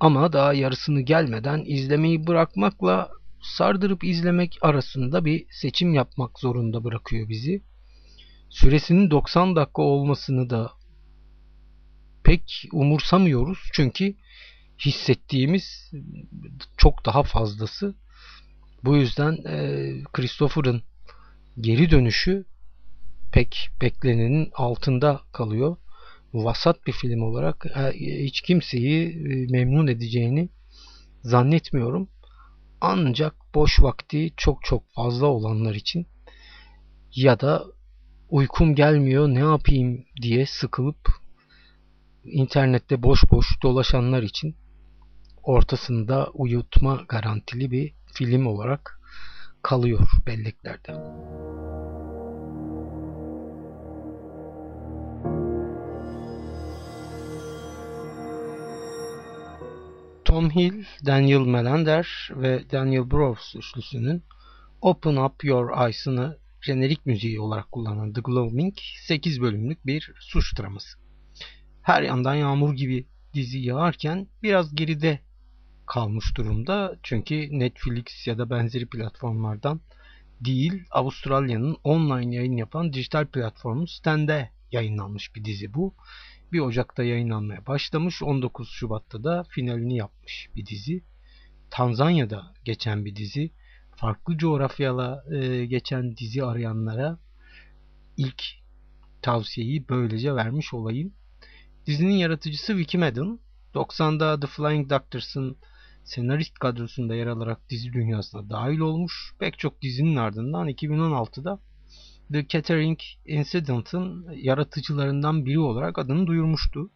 Ama 0.00 0.32
daha 0.32 0.54
yarısını 0.54 1.00
gelmeden 1.00 1.62
izlemeyi 1.66 2.26
bırakmakla 2.26 3.10
sardırıp 3.42 4.04
izlemek 4.04 4.58
arasında 4.62 5.24
bir 5.24 5.46
seçim 5.50 5.94
yapmak 5.94 6.38
zorunda 6.38 6.84
bırakıyor 6.84 7.28
bizi. 7.28 7.62
Süresinin 8.50 9.10
90 9.10 9.56
dakika 9.56 9.82
olmasını 9.82 10.50
da 10.50 10.70
pek 12.24 12.64
umursamıyoruz. 12.72 13.58
Çünkü 13.72 14.14
hissettiğimiz 14.84 15.92
çok 16.76 17.06
daha 17.06 17.22
fazlası. 17.22 17.94
Bu 18.84 18.96
yüzden 18.96 19.32
e, 19.46 19.88
Christopher'ın 20.12 20.82
geri 21.60 21.90
dönüşü 21.90 22.44
pek 23.32 23.70
beklenenin 23.80 24.50
altında 24.54 25.20
kalıyor. 25.32 25.76
Vasat 26.34 26.86
bir 26.86 26.92
film 26.92 27.22
olarak 27.22 27.66
e, 27.76 27.92
hiç 28.24 28.40
kimseyi 28.40 29.08
e, 29.08 29.52
memnun 29.52 29.86
edeceğini 29.86 30.48
zannetmiyorum. 31.22 32.08
Ancak 32.80 33.34
boş 33.54 33.82
vakti 33.82 34.32
çok 34.36 34.64
çok 34.64 34.82
fazla 34.94 35.26
olanlar 35.26 35.74
için 35.74 36.06
ya 37.14 37.40
da 37.40 37.64
uykum 38.30 38.74
gelmiyor 38.74 39.28
ne 39.28 39.38
yapayım 39.38 40.04
diye 40.22 40.46
sıkılıp 40.46 41.08
internette 42.24 43.02
boş 43.02 43.30
boş 43.30 43.46
dolaşanlar 43.62 44.22
için 44.22 44.56
ortasında 45.42 46.30
uyutma 46.34 47.04
garantili 47.08 47.70
bir 47.70 47.94
film 48.14 48.46
olarak 48.46 49.00
kalıyor 49.62 50.08
belleklerde. 50.26 50.92
Tom 60.32 60.50
Hill, 60.50 60.84
Daniel 61.06 61.46
Melander 61.46 62.30
ve 62.30 62.70
Daniel 62.70 63.10
Brooks 63.10 63.54
üçlüsünün 63.56 64.22
Open 64.80 65.16
Up 65.16 65.44
Your 65.44 65.84
Eyes'ını 65.84 66.38
jenerik 66.60 67.06
müziği 67.06 67.40
olarak 67.40 67.72
kullanan 67.72 68.12
The 68.12 68.20
Glowing 68.20 68.74
8 69.06 69.40
bölümlük 69.40 69.86
bir 69.86 70.12
suç 70.20 70.58
draması. 70.58 70.98
Her 71.82 72.02
yandan 72.02 72.34
yağmur 72.34 72.74
gibi 72.74 73.06
dizi 73.34 73.58
yağarken 73.58 74.26
biraz 74.42 74.74
geride 74.74 75.20
kalmış 75.86 76.36
durumda. 76.36 76.96
Çünkü 77.02 77.58
Netflix 77.58 78.26
ya 78.26 78.38
da 78.38 78.50
benzeri 78.50 78.86
platformlardan 78.86 79.80
değil 80.40 80.84
Avustralya'nın 80.90 81.76
online 81.84 82.34
yayın 82.34 82.56
yapan 82.56 82.92
dijital 82.92 83.26
platformu 83.26 83.86
Sten'de 83.88 84.50
yayınlanmış 84.70 85.34
bir 85.34 85.44
dizi 85.44 85.74
bu. 85.74 85.94
1 86.52 86.60
Ocak'ta 86.60 87.02
yayınlanmaya 87.02 87.66
başlamış. 87.66 88.22
19 88.22 88.70
Şubat'ta 88.70 89.24
da 89.24 89.44
finalini 89.48 89.96
yapmış 89.96 90.50
bir 90.56 90.66
dizi. 90.66 91.04
Tanzanya'da 91.70 92.54
geçen 92.64 93.04
bir 93.04 93.16
dizi. 93.16 93.50
Farklı 93.96 94.36
coğrafyala 94.38 95.24
e, 95.34 95.66
geçen 95.66 96.16
dizi 96.16 96.44
arayanlara 96.44 97.18
ilk 98.16 98.42
tavsiyeyi 99.22 99.88
böylece 99.88 100.34
vermiş 100.34 100.74
olayım. 100.74 101.12
Dizinin 101.86 102.14
yaratıcısı 102.14 102.76
Vicky 102.76 103.04
Madden. 103.04 103.38
90'da 103.74 104.40
The 104.40 104.46
Flying 104.46 104.90
Doctors'ın 104.90 105.56
senarist 106.04 106.54
kadrosunda 106.54 107.14
yer 107.14 107.26
alarak 107.26 107.70
dizi 107.70 107.92
dünyasına 107.92 108.50
dahil 108.50 108.78
olmuş. 108.78 109.34
Pek 109.38 109.58
çok 109.58 109.82
dizinin 109.82 110.16
ardından 110.16 110.68
2016'da 110.68 111.60
The 112.32 112.48
Catering 112.48 112.98
Incident'ın 113.26 114.32
yaratıcılarından 114.32 115.46
biri 115.46 115.58
olarak 115.58 115.98
adını 115.98 116.26
duyurmuştu. 116.26 116.90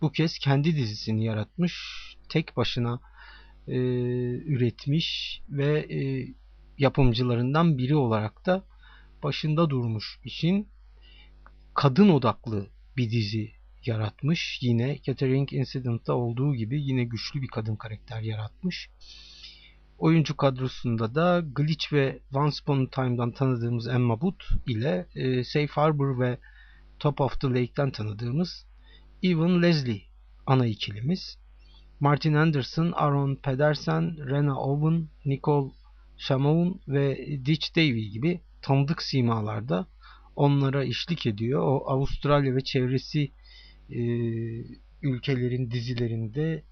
Bu 0.00 0.12
kez 0.12 0.38
kendi 0.38 0.76
dizisini 0.76 1.24
yaratmış, 1.24 1.74
tek 2.28 2.56
başına 2.56 3.00
e, 3.68 3.76
üretmiş 4.46 5.40
ve 5.48 5.78
e, 5.78 6.28
yapımcılarından 6.78 7.78
biri 7.78 7.96
olarak 7.96 8.46
da 8.46 8.64
başında 9.22 9.70
durmuş 9.70 10.20
işin 10.24 10.68
kadın 11.74 12.08
odaklı 12.08 12.66
bir 12.96 13.10
dizi 13.10 13.52
yaratmış. 13.84 14.58
Yine 14.62 14.98
Catering 15.02 15.52
Incident'ta 15.52 16.14
olduğu 16.14 16.54
gibi 16.54 16.82
yine 16.82 17.04
güçlü 17.04 17.42
bir 17.42 17.48
kadın 17.48 17.76
karakter 17.76 18.20
yaratmış. 18.20 18.90
Oyuncu 19.98 20.36
kadrosunda 20.36 21.14
da 21.14 21.44
Glitch 21.54 21.92
ve 21.92 22.20
Once 22.34 22.56
Upon 22.62 22.84
a 22.84 22.90
Time'dan 22.90 23.32
tanıdığımız 23.32 23.88
Emma 23.88 24.20
Booth 24.20 24.44
ile 24.66 25.06
e, 25.14 25.44
Safe 25.44 25.66
Harbor 25.66 26.20
ve 26.20 26.38
Top 26.98 27.20
of 27.20 27.40
the 27.40 27.48
Lake'ten 27.48 27.90
tanıdığımız 27.90 28.66
Evan 29.22 29.62
Leslie 29.62 30.02
ana 30.46 30.66
ikilimiz. 30.66 31.38
Martin 32.00 32.34
Anderson, 32.34 32.92
Aaron 32.92 33.34
Pedersen, 33.34 34.16
Rena 34.26 34.60
Owen, 34.60 35.08
Nicole 35.24 35.72
Shamoun 36.18 36.80
ve 36.88 37.26
Ditch 37.46 37.76
Davy 37.76 38.08
gibi 38.08 38.40
tanıdık 38.62 39.02
simalarda 39.02 39.86
onlara 40.36 40.84
eşlik 40.84 41.26
ediyor. 41.26 41.62
O 41.62 41.84
Avustralya 41.90 42.54
ve 42.54 42.60
çevresi 42.60 43.32
e, 43.90 44.00
ülkelerin 45.02 45.70
dizilerinde 45.70 46.64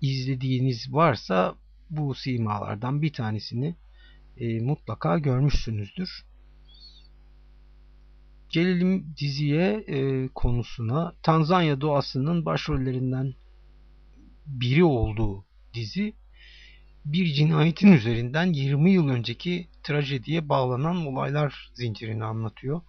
izlediğiniz 0.00 0.92
varsa 0.92 1.54
bu 1.90 2.14
simalardan 2.14 3.02
bir 3.02 3.12
tanesini 3.12 3.74
e, 4.36 4.60
mutlaka 4.60 5.18
görmüşsünüzdür. 5.18 6.24
Gelelim 8.48 9.14
diziye 9.20 9.84
e, 9.86 10.28
konusuna. 10.28 11.14
Tanzanya 11.22 11.80
doğasının 11.80 12.44
başrollerinden 12.44 13.34
biri 14.46 14.84
olduğu 14.84 15.44
dizi 15.74 16.14
bir 17.04 17.26
cinayetin 17.26 17.92
üzerinden 17.92 18.52
20 18.52 18.90
yıl 18.90 19.08
önceki 19.08 19.68
trajediye 19.82 20.48
bağlanan 20.48 21.06
olaylar 21.06 21.70
zincirini 21.74 22.24
anlatıyor. 22.24 22.80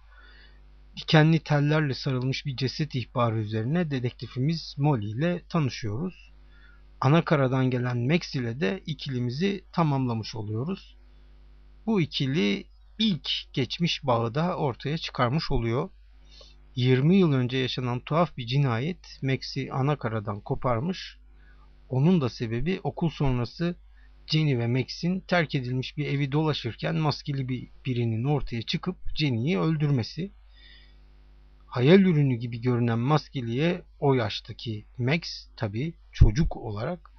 Dikenli 0.96 1.38
tellerle 1.38 1.94
sarılmış 1.94 2.46
bir 2.46 2.56
ceset 2.56 2.94
ihbarı 2.94 3.38
üzerine 3.38 3.90
dedektifimiz 3.90 4.74
Molly 4.78 5.10
ile 5.10 5.42
tanışıyoruz. 5.48 6.29
Anakaradan 7.00 7.70
gelen 7.70 7.98
Max 7.98 8.34
ile 8.34 8.60
de 8.60 8.82
ikilimizi 8.86 9.64
tamamlamış 9.72 10.34
oluyoruz. 10.34 10.98
Bu 11.86 12.00
ikili 12.00 12.66
ilk 12.98 13.30
geçmiş 13.52 14.06
bağı 14.06 14.34
da 14.34 14.56
ortaya 14.56 14.98
çıkarmış 14.98 15.50
oluyor. 15.50 15.90
20 16.74 17.16
yıl 17.16 17.32
önce 17.32 17.58
yaşanan 17.58 18.00
tuhaf 18.00 18.36
bir 18.36 18.46
cinayet 18.46 19.18
Max'i 19.22 19.72
Anakara'dan 19.72 20.40
koparmış. 20.40 21.18
Onun 21.88 22.20
da 22.20 22.28
sebebi 22.28 22.80
okul 22.82 23.10
sonrası 23.10 23.76
Jenny 24.26 24.58
ve 24.58 24.66
Max'in 24.66 25.20
terk 25.20 25.54
edilmiş 25.54 25.96
bir 25.96 26.06
evi 26.06 26.32
dolaşırken 26.32 26.96
maskeli 26.96 27.48
bir 27.48 27.68
birinin 27.86 28.24
ortaya 28.24 28.62
çıkıp 28.62 28.96
Jenny'yi 29.16 29.58
öldürmesi. 29.58 30.32
Hayal 31.70 32.00
ürünü 32.00 32.34
gibi 32.34 32.60
görünen 32.60 32.98
maskeliye 32.98 33.82
o 34.00 34.14
yaştaki 34.14 34.86
Max 34.98 35.20
tabi 35.56 35.94
çocuk 36.12 36.56
olarak 36.56 37.10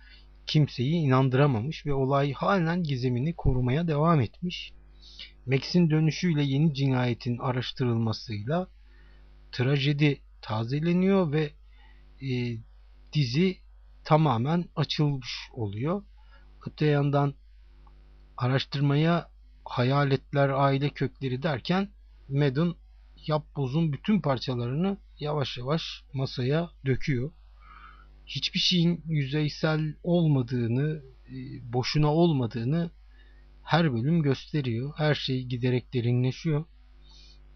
kimseyi 0.48 0.94
inandıramamış 0.94 1.86
ve 1.86 1.94
olay 1.94 2.34
halen 2.34 2.84
gizemini 2.84 3.36
korumaya 3.36 3.88
devam 3.88 4.22
etmiş. 4.22 4.74
Max'in 5.46 5.90
dönüşüyle 5.90 6.44
yeni 6.44 6.74
cinayetin 6.74 7.38
araştırılmasıyla 7.38 8.68
trajedi 9.52 10.22
tazeleniyor 10.42 11.32
ve 11.32 11.52
e, 12.22 12.58
dizi 13.14 13.58
tamamen 14.04 14.66
açılmış 14.76 15.50
oluyor. 15.54 16.04
Öte 16.68 16.86
yandan 16.86 17.34
araştırmaya 18.38 19.32
hayaletler, 19.66 20.50
aile 20.50 20.90
kökleri 20.90 21.44
derken 21.44 21.90
Madden 22.30 22.74
yapbozun 23.28 23.94
bütün 23.94 24.22
parçalarını 24.22 24.98
yavaş 25.20 25.58
yavaş 25.58 26.04
masaya 26.14 26.70
döküyor. 26.86 27.32
Hiçbir 28.26 28.60
şeyin 28.60 29.04
yüzeysel 29.06 29.96
olmadığını, 30.04 31.04
e, 31.30 31.34
boşuna 31.74 32.14
olmadığını 32.14 32.92
her 33.64 33.94
bölüm 33.94 34.22
gösteriyor. 34.22 34.94
Her 34.98 35.16
şey 35.16 35.44
giderek 35.44 35.94
derinleşiyor. 35.94 36.66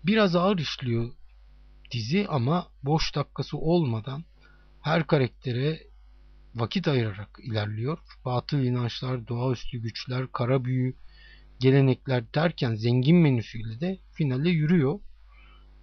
Biraz 0.03 0.35
ağır 0.35 0.57
işliyor 0.57 1.11
dizi 1.91 2.27
ama 2.29 2.67
boş 2.83 3.15
dakikası 3.15 3.57
olmadan 3.57 4.23
her 4.81 5.07
karaktere 5.07 5.79
vakit 6.55 6.87
ayırarak 6.87 7.39
ilerliyor. 7.43 7.97
Batıl 8.25 8.59
inançlar, 8.59 9.27
doğaüstü 9.27 9.81
güçler, 9.81 10.31
kara 10.31 10.65
büyü, 10.65 10.95
gelenekler 11.59 12.33
derken 12.33 12.75
zengin 12.75 13.17
menüsüyle 13.17 13.79
de 13.79 13.99
finale 14.13 14.49
yürüyor. 14.49 14.99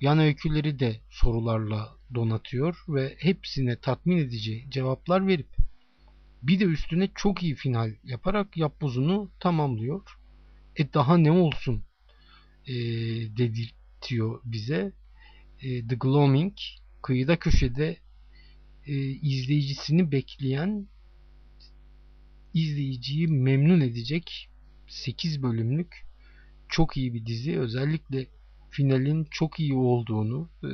Yan 0.02 0.18
öyküleri 0.18 0.78
de 0.78 1.00
sorularla 1.10 1.96
donatıyor 2.14 2.84
ve 2.88 3.16
hepsine 3.18 3.76
tatmin 3.76 4.18
edici 4.18 4.66
cevaplar 4.70 5.26
verip 5.26 5.56
bir 6.42 6.60
de 6.60 6.64
üstüne 6.64 7.08
çok 7.14 7.42
iyi 7.42 7.54
final 7.54 7.94
yaparak 8.04 8.56
yapbozunu 8.56 9.30
tamamlıyor. 9.40 10.18
E 10.76 10.92
daha 10.92 11.16
ne 11.16 11.30
olsun 11.30 11.84
e, 12.66 12.74
dedirtiyor 13.36 14.40
bize. 14.44 14.92
E, 15.60 15.86
The 15.86 15.94
Gloaming 15.94 16.54
kıyıda 17.02 17.38
köşede 17.38 17.96
e, 18.86 18.94
izleyicisini 19.04 20.12
bekleyen 20.12 20.88
izleyiciyi 22.54 23.28
memnun 23.28 23.80
edecek 23.80 24.50
8 24.88 25.42
bölümlük 25.42 26.06
çok 26.68 26.96
iyi 26.96 27.14
bir 27.14 27.26
dizi. 27.26 27.58
Özellikle 27.58 28.26
finalin 28.72 29.24
çok 29.30 29.61
iyi 29.61 29.74
olduğunu 29.74 30.50
e, 30.64 30.70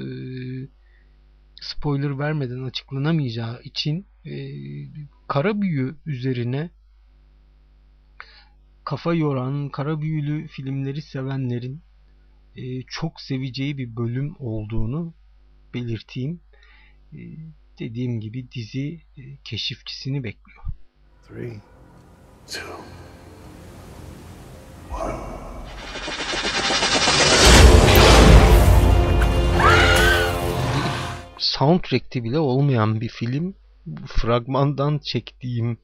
spoiler 1.60 2.18
vermeden 2.18 2.62
açıklanamayacağı 2.62 3.62
için 3.62 4.06
e, 4.24 4.32
kara 5.28 5.60
büyü 5.60 5.96
üzerine 6.06 6.70
kafa 8.84 9.14
yoran, 9.14 9.68
kara 9.68 10.00
büyülü 10.00 10.46
filmleri 10.46 11.02
sevenlerin 11.02 11.82
e, 12.56 12.82
çok 12.82 13.20
seveceği 13.20 13.78
bir 13.78 13.96
bölüm 13.96 14.36
olduğunu 14.38 15.14
belirteyim. 15.74 16.40
E, 17.12 17.18
dediğim 17.78 18.20
gibi 18.20 18.52
dizi 18.52 19.00
e, 19.16 19.36
keşifçisini 19.44 20.24
bekliyor. 20.24 20.64
Three, 21.28 21.60
two, 22.46 22.80
one. 24.90 25.47
Soundtrack'te 31.48 32.24
bile 32.24 32.38
olmayan 32.38 33.00
bir 33.00 33.08
film 33.08 33.54
fragmandan 34.06 34.98
çektiğim 34.98 35.78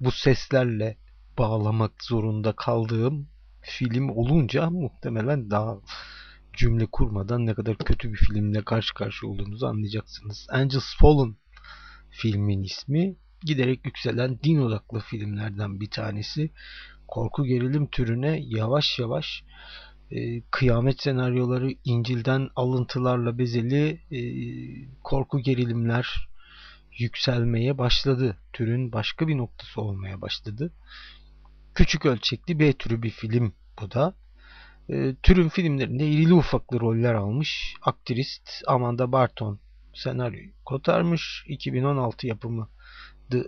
bu 0.00 0.10
seslerle 0.10 0.96
bağlamak 1.38 2.04
zorunda 2.04 2.52
kaldığım 2.52 3.28
film 3.60 4.08
olunca 4.10 4.70
muhtemelen 4.70 5.50
daha 5.50 5.76
cümle 6.52 6.86
kurmadan 6.86 7.46
ne 7.46 7.54
kadar 7.54 7.76
kötü 7.78 8.12
bir 8.12 8.16
filmle 8.16 8.64
karşı 8.64 8.94
karşıya 8.94 9.32
olduğunuzu 9.32 9.66
anlayacaksınız. 9.66 10.46
Angels 10.50 10.96
Fallen 10.98 11.36
filmin 12.10 12.62
ismi 12.62 13.16
giderek 13.42 13.86
yükselen 13.86 14.38
din 14.44 14.58
odaklı 14.58 15.00
filmlerden 15.00 15.80
bir 15.80 15.90
tanesi. 15.90 16.50
Korku 17.08 17.44
gerilim 17.44 17.86
türüne 17.86 18.40
yavaş 18.42 18.98
yavaş 18.98 19.44
e, 20.10 20.40
kıyamet 20.50 21.02
senaryoları 21.02 21.70
İncil'den 21.84 22.48
alıntılarla 22.56 23.38
bezeli 23.38 24.00
e, 24.10 24.20
korku 25.04 25.38
gerilimler 25.38 26.28
yükselmeye 26.98 27.78
başladı. 27.78 28.36
Türün 28.52 28.92
başka 28.92 29.28
bir 29.28 29.36
noktası 29.36 29.80
olmaya 29.80 30.20
başladı. 30.20 30.72
Küçük 31.74 32.06
ölçekli 32.06 32.58
B 32.58 32.72
türü 32.72 33.02
bir 33.02 33.10
film 33.10 33.54
bu 33.80 33.90
da. 33.90 34.14
E, 34.88 35.14
türün 35.22 35.48
filmlerinde 35.48 36.08
irili 36.08 36.34
ufaklı 36.34 36.80
roller 36.80 37.14
almış 37.14 37.74
aktrist 37.82 38.50
Amanda 38.66 39.12
Barton 39.12 39.60
senaryoyu 39.94 40.50
kotarmış. 40.64 41.44
2016 41.48 42.26
yapımı 42.26 42.68
The 43.30 43.42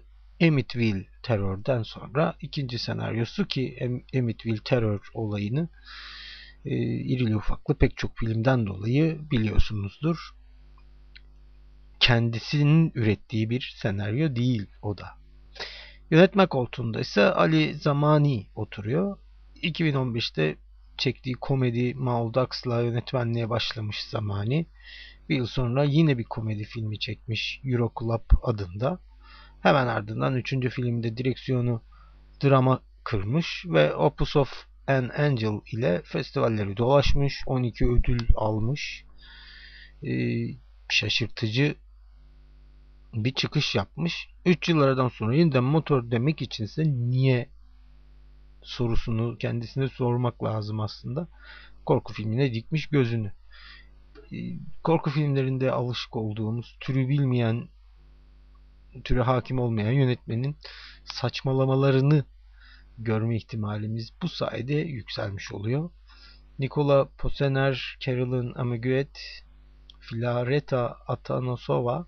Amityville 0.47 1.07
terörden 1.23 1.83
sonra 1.83 2.37
ikinci 2.41 2.79
senaryosu 2.79 3.47
ki 3.47 3.79
Amityville 4.19 4.63
terör 4.65 5.01
olayını 5.15 5.69
e, 6.65 6.75
irili 6.85 7.37
ufaklı 7.37 7.75
pek 7.79 7.97
çok 7.97 8.19
filmden 8.19 8.67
dolayı 8.67 9.19
biliyorsunuzdur. 9.31 10.35
Kendisinin 12.01 12.93
ürettiği 12.95 13.51
bir 13.51 13.75
senaryo 13.77 14.37
değil 14.37 14.67
o 14.83 14.99
da. 14.99 15.07
Yönetme 16.11 16.47
koltuğunda 16.47 17.01
ise 17.01 17.23
Ali 17.23 17.75
Zamani 17.75 18.47
oturuyor. 18.55 19.19
2015'te 19.57 20.57
çektiği 20.99 21.35
komedi 21.35 21.95
Maldax'la 21.95 22.83
yönetmenliğe 22.83 23.51
başlamış 23.51 24.05
Zamani. 24.05 24.67
Bir 25.29 25.37
yıl 25.37 25.47
sonra 25.47 25.85
yine 25.85 26.19
bir 26.19 26.25
komedi 26.25 26.65
filmi 26.65 26.99
çekmiş 26.99 27.61
Euro 27.65 27.93
Club 28.01 28.39
adında. 28.43 28.99
Hemen 29.63 29.87
ardından 29.87 30.37
üçüncü 30.37 30.69
filmde 30.69 31.17
direksiyonu 31.17 31.83
drama 32.45 32.83
kırmış 33.05 33.65
ve 33.67 33.95
Opus 33.95 34.37
of 34.37 34.67
an 34.87 35.09
Angel 35.09 35.61
ile 35.73 36.03
festivalleri 36.05 36.77
dolaşmış. 36.77 37.43
12 37.47 37.87
ödül 37.87 38.29
almış. 38.35 39.05
Ee, 40.03 40.47
şaşırtıcı 40.89 41.75
bir 43.15 43.35
çıkış 43.35 43.75
yapmış. 43.75 44.29
3 44.47 44.69
yıl 44.69 45.11
sonra 45.11 45.35
yeniden 45.35 45.65
motor 45.65 46.11
demek 46.11 46.43
içinse 46.43 46.85
niye 46.85 47.49
sorusunu 48.63 49.39
kendisine 49.39 49.89
sormak 49.89 50.45
lazım 50.45 50.81
aslında. 50.81 51.29
Korku 51.87 52.13
filmine 52.13 52.55
dikmiş 52.55 52.87
gözünü. 52.87 53.33
Ee, 54.33 54.37
korku 54.85 55.11
filmlerinde 55.11 55.71
alışık 55.71 56.17
olduğumuz 56.17 56.77
türü 56.81 57.09
bilmeyen 57.09 57.69
türe 59.05 59.21
hakim 59.21 59.59
olmayan 59.59 59.93
yönetmenin 59.93 60.57
saçmalamalarını 61.05 62.25
görme 63.05 63.37
ihtimalimiz 63.37 64.13
bu 64.23 64.29
sayede 64.29 64.75
yükselmiş 64.75 65.53
oluyor. 65.53 65.91
Nikola 66.59 67.09
Posener, 67.19 67.97
Carolyn 68.01 68.53
Amaguet, 68.55 69.45
Filareta 70.01 70.97
Atanosova, 71.09 72.07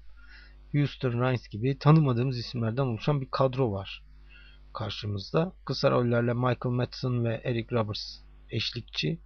Houston 0.72 1.12
Rhines 1.12 1.49
gibi 1.49 1.78
tanımadığımız 1.78 2.38
isimlerden 2.38 2.82
oluşan 2.82 3.20
bir 3.20 3.30
kadro 3.30 3.72
var. 3.72 4.05
karşımızda. 4.74 5.53
Kısa 5.64 5.90
rollerle 5.90 6.32
Michael 6.32 6.74
Madsen 6.74 7.24
ve 7.24 7.40
Eric 7.45 7.76
Roberts 7.76 8.20
eşlikçi. 8.51 9.20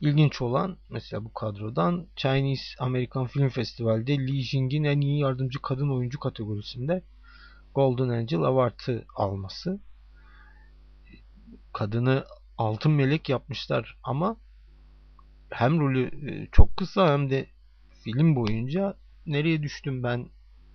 İlginç 0.00 0.42
olan 0.42 0.78
mesela 0.90 1.24
bu 1.24 1.32
kadrodan 1.32 2.06
Chinese 2.16 2.64
American 2.78 3.26
Film 3.26 3.48
Festival'de 3.48 4.18
Li 4.18 4.42
Jing'in 4.42 4.84
en 4.84 5.00
iyi 5.00 5.20
yardımcı 5.20 5.62
kadın 5.62 5.90
oyuncu 5.90 6.18
kategorisinde 6.18 7.04
Golden 7.74 8.08
Angel 8.08 8.42
Award'ı 8.42 9.04
alması. 9.16 9.80
Kadını 11.78 12.24
altın 12.58 12.92
melek 12.92 13.28
yapmışlar 13.28 13.98
ama 14.02 14.36
hem 15.50 15.80
rolü 15.80 16.30
e, 16.30 16.48
çok 16.52 16.76
kısa 16.76 17.12
hem 17.12 17.30
de 17.30 17.46
film 18.04 18.36
boyunca 18.36 18.96
nereye 19.26 19.62
düştüm 19.62 20.02
ben 20.02 20.28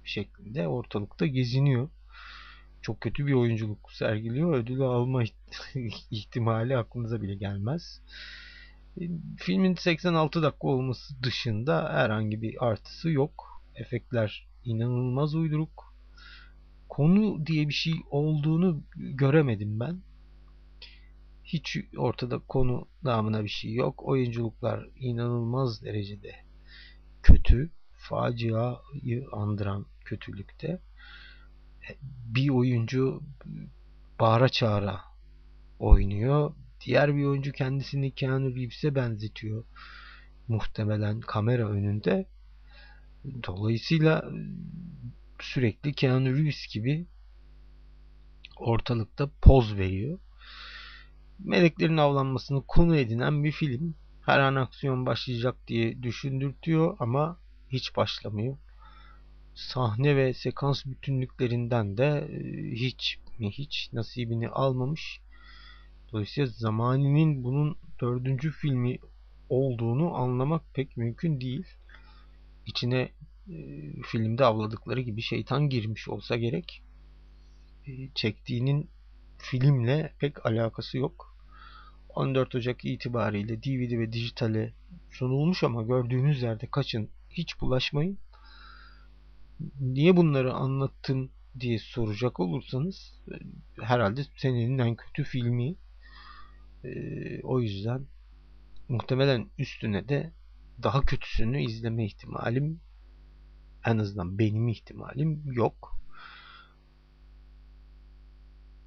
şeklinde 0.03 0.67
ortalıkta 0.67 1.25
geziniyor. 1.25 1.89
Çok 2.81 3.01
kötü 3.01 3.27
bir 3.27 3.33
oyunculuk 3.33 3.91
sergiliyor. 3.91 4.53
Ödülü 4.53 4.83
alma 4.83 5.23
ihtimali 6.11 6.77
aklınıza 6.77 7.21
bile 7.21 7.35
gelmez. 7.35 8.01
E, 9.01 9.03
filmin 9.37 9.75
86 9.75 10.43
dakika 10.43 10.67
olması 10.67 11.23
dışında 11.23 11.93
herhangi 11.93 12.41
bir 12.41 12.65
artısı 12.65 13.09
yok. 13.09 13.63
Efektler 13.75 14.47
inanılmaz 14.65 15.35
uyduruk. 15.35 15.95
Konu 16.89 17.45
diye 17.45 17.67
bir 17.67 17.73
şey 17.73 17.93
olduğunu 18.11 18.83
göremedim 18.95 19.79
ben. 19.79 20.12
Hiç 21.53 21.77
ortada 21.97 22.39
konu 22.39 22.87
namına 23.03 23.43
bir 23.43 23.49
şey 23.49 23.73
yok. 23.73 24.03
Oyunculuklar 24.03 24.87
inanılmaz 24.95 25.83
derecede 25.83 26.35
kötü. 27.23 27.71
Faciayı 27.97 29.25
andıran 29.31 29.85
kötülükte. 30.05 30.81
Bir 32.25 32.49
oyuncu 32.49 33.23
bağıra 34.19 34.49
çağıra 34.49 35.01
oynuyor. 35.79 36.55
Diğer 36.85 37.15
bir 37.15 37.25
oyuncu 37.25 37.51
kendisini 37.51 38.11
Keanu 38.11 38.55
Reeves'e 38.55 38.95
benzetiyor. 38.95 39.63
Muhtemelen 40.47 41.19
kamera 41.19 41.69
önünde. 41.69 42.27
Dolayısıyla 43.47 44.31
sürekli 45.39 45.93
Keanu 45.93 46.37
Reeves 46.37 46.67
gibi 46.73 47.07
ortalıkta 48.57 49.29
poz 49.41 49.77
veriyor 49.77 50.19
meleklerin 51.43 51.97
avlanmasını 51.97 52.63
konu 52.67 52.97
edinen 52.97 53.43
bir 53.43 53.51
film. 53.51 53.95
Her 54.25 54.39
an 54.39 54.55
aksiyon 54.55 55.05
başlayacak 55.05 55.55
diye 55.67 56.03
düşündürtüyor 56.03 56.97
ama 56.99 57.39
hiç 57.69 57.95
başlamıyor. 57.95 58.57
Sahne 59.55 60.15
ve 60.15 60.33
sekans 60.33 60.85
bütünlüklerinden 60.85 61.97
de 61.97 62.29
e, 62.31 62.71
hiç 62.71 63.19
mi 63.39 63.51
hiç 63.51 63.89
nasibini 63.93 64.49
almamış. 64.49 65.21
Dolayısıyla 66.11 66.47
zamaninin 66.47 67.43
bunun 67.43 67.77
dördüncü 68.01 68.51
filmi 68.51 68.97
olduğunu 69.49 70.15
anlamak 70.15 70.73
pek 70.73 70.97
mümkün 70.97 71.41
değil. 71.41 71.65
İçine 72.65 73.11
e, 73.49 73.55
filmde 74.05 74.45
avladıkları 74.45 75.01
gibi 75.01 75.21
şeytan 75.21 75.69
girmiş 75.69 76.07
olsa 76.07 76.35
gerek. 76.35 76.83
E, 77.87 77.91
çektiğinin 78.15 78.89
filmle 79.37 80.13
pek 80.19 80.45
alakası 80.45 80.97
yok. 80.97 81.32
14 82.15 82.55
Ocak 82.55 82.85
itibariyle 82.85 83.63
DVD 83.63 83.99
ve 83.99 84.13
dijitale 84.13 84.73
sunulmuş 85.11 85.63
ama 85.63 85.83
gördüğünüz 85.83 86.41
yerde 86.41 86.67
kaçın 86.67 87.09
hiç 87.29 87.61
bulaşmayın. 87.61 88.17
Niye 89.79 90.17
bunları 90.17 90.53
anlattım 90.53 91.31
diye 91.59 91.79
soracak 91.79 92.39
olursanız 92.39 93.19
e, 93.31 93.35
herhalde 93.83 94.23
senenin 94.37 94.77
en 94.77 94.95
kötü 94.95 95.23
filmi. 95.23 95.75
Ee, 96.83 97.41
o 97.43 97.59
yüzden 97.59 98.05
muhtemelen 98.89 99.49
üstüne 99.57 100.09
de 100.09 100.33
daha 100.83 101.01
kötüsünü 101.01 101.63
izleme 101.63 102.05
ihtimalim 102.05 102.81
en 103.85 103.97
azından 103.97 104.39
benim 104.39 104.67
ihtimalim 104.67 105.53
yok. 105.53 105.99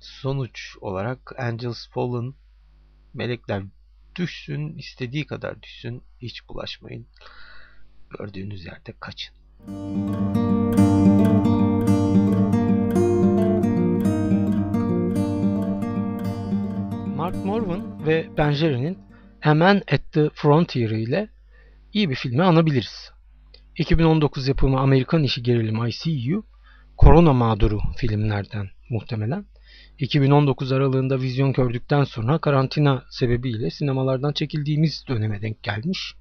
Sonuç 0.00 0.76
olarak 0.80 1.40
Angels 1.40 1.88
Fallen 1.88 2.34
Melekler 3.16 3.62
düşsün, 4.16 4.76
istediği 4.78 5.26
kadar 5.26 5.62
düşsün, 5.62 6.02
hiç 6.22 6.48
bulaşmayın. 6.48 7.06
Gördüğünüz 8.18 8.64
yerde 8.66 8.94
kaçın. 9.00 9.36
Mark 17.16 17.44
Morvan 17.44 18.06
ve 18.06 18.28
Ben 18.36 18.50
Jerry'nin 18.50 18.98
A 19.44 19.54
Man 19.54 19.76
at 19.76 20.12
the 20.12 20.30
Frontier 20.34 20.90
ile 20.90 21.28
iyi 21.92 22.10
bir 22.10 22.14
filmi 22.14 22.42
anabiliriz. 22.42 23.12
2019 23.76 24.48
yapımı 24.48 24.80
Amerikan 24.80 25.22
işi 25.22 25.42
gerilim 25.42 25.86
ICU, 25.86 26.44
korona 26.96 27.32
mağduru 27.32 27.80
filmlerden 27.96 28.68
muhtemelen. 28.90 29.46
2019 29.98 30.72
aralığında 30.72 31.20
vizyon 31.20 31.52
gördükten 31.52 32.04
sonra 32.04 32.38
karantina 32.38 33.04
sebebiyle 33.10 33.70
sinemalardan 33.70 34.32
çekildiğimiz 34.32 35.04
döneme 35.08 35.42
denk 35.42 35.62
gelmiş. 35.62 36.14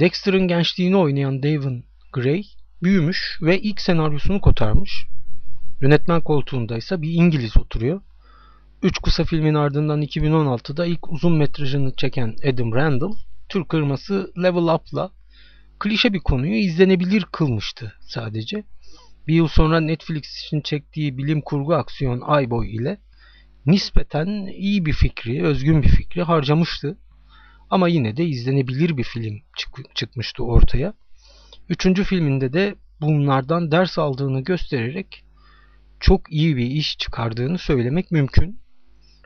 Dexter'ın 0.00 0.48
gençliğini 0.48 0.96
oynayan 0.96 1.42
Devon 1.42 1.84
Gray 2.12 2.42
büyümüş 2.82 3.38
ve 3.42 3.60
ilk 3.60 3.80
senaryosunu 3.80 4.40
kotarmış. 4.40 5.06
Yönetmen 5.80 6.20
koltuğunda 6.20 6.76
ise 6.76 7.02
bir 7.02 7.12
İngiliz 7.12 7.56
oturuyor. 7.56 8.00
Üç 8.82 8.98
kısa 9.02 9.24
filmin 9.24 9.54
ardından 9.54 10.02
2016'da 10.02 10.86
ilk 10.86 11.12
uzun 11.12 11.32
metrajını 11.32 11.96
çeken 11.96 12.36
Adam 12.48 12.72
Randall, 12.74 13.12
Türk 13.48 13.68
kırması 13.68 14.32
Level 14.42 14.74
Up'la 14.74 15.10
klişe 15.78 16.12
bir 16.12 16.20
konuyu 16.20 16.54
izlenebilir 16.54 17.24
kılmıştı 17.32 17.92
sadece. 18.00 18.64
Bir 19.28 19.34
yıl 19.34 19.48
sonra 19.48 19.80
Netflix 19.80 20.44
için 20.44 20.60
çektiği 20.60 21.18
bilim 21.18 21.40
kurgu 21.40 21.74
aksiyon 21.74 22.20
Ayboy 22.24 22.76
ile 22.76 22.98
nispeten 23.66 24.46
iyi 24.46 24.86
bir 24.86 24.92
fikri, 24.92 25.44
özgün 25.44 25.82
bir 25.82 25.88
fikri 25.88 26.22
harcamıştı. 26.22 26.98
Ama 27.70 27.88
yine 27.88 28.16
de 28.16 28.24
izlenebilir 28.24 28.96
bir 28.96 29.04
film 29.04 29.42
çık 29.56 29.94
çıkmıştı 29.94 30.44
ortaya. 30.44 30.94
Üçüncü 31.68 32.04
filminde 32.04 32.52
de 32.52 32.74
bunlardan 33.00 33.70
ders 33.70 33.98
aldığını 33.98 34.40
göstererek 34.40 35.24
çok 36.00 36.32
iyi 36.32 36.56
bir 36.56 36.66
iş 36.66 36.98
çıkardığını 36.98 37.58
söylemek 37.58 38.10
mümkün. 38.10 38.60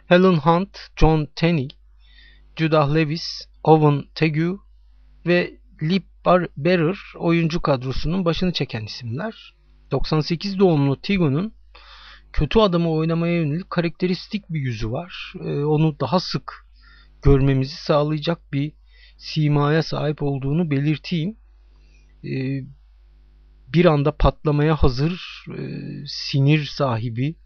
Helen 0.06 0.36
Hunt, 0.36 0.78
John 0.96 1.28
Tenney, 1.36 1.68
Judah 2.56 2.94
Lewis, 2.94 3.48
Owen 3.62 4.04
Tegu 4.14 4.60
ve 5.26 5.58
Lip 5.82 6.04
Bearer 6.56 6.98
oyuncu 7.16 7.62
kadrosunun 7.62 8.24
başını 8.24 8.52
çeken 8.52 8.84
isimler. 8.84 9.55
98 9.90 10.58
doğumlu 10.58 11.00
Tigo'nun 11.00 11.52
kötü 12.32 12.58
adamı 12.58 12.90
oynamaya 12.90 13.34
yönelik 13.34 13.70
karakteristik 13.70 14.50
bir 14.50 14.60
yüzü 14.60 14.92
var. 14.92 15.32
Ee, 15.40 15.64
onu 15.64 16.00
daha 16.00 16.20
sık 16.20 16.66
görmemizi 17.22 17.76
sağlayacak 17.76 18.52
bir 18.52 18.72
simaya 19.16 19.82
sahip 19.82 20.22
olduğunu 20.22 20.70
belirteyim. 20.70 21.36
Ee, 22.24 22.64
bir 23.72 23.84
anda 23.84 24.16
patlamaya 24.16 24.76
hazır, 24.76 25.44
e, 25.58 25.62
sinir 26.06 26.64
sahibi, 26.64 27.36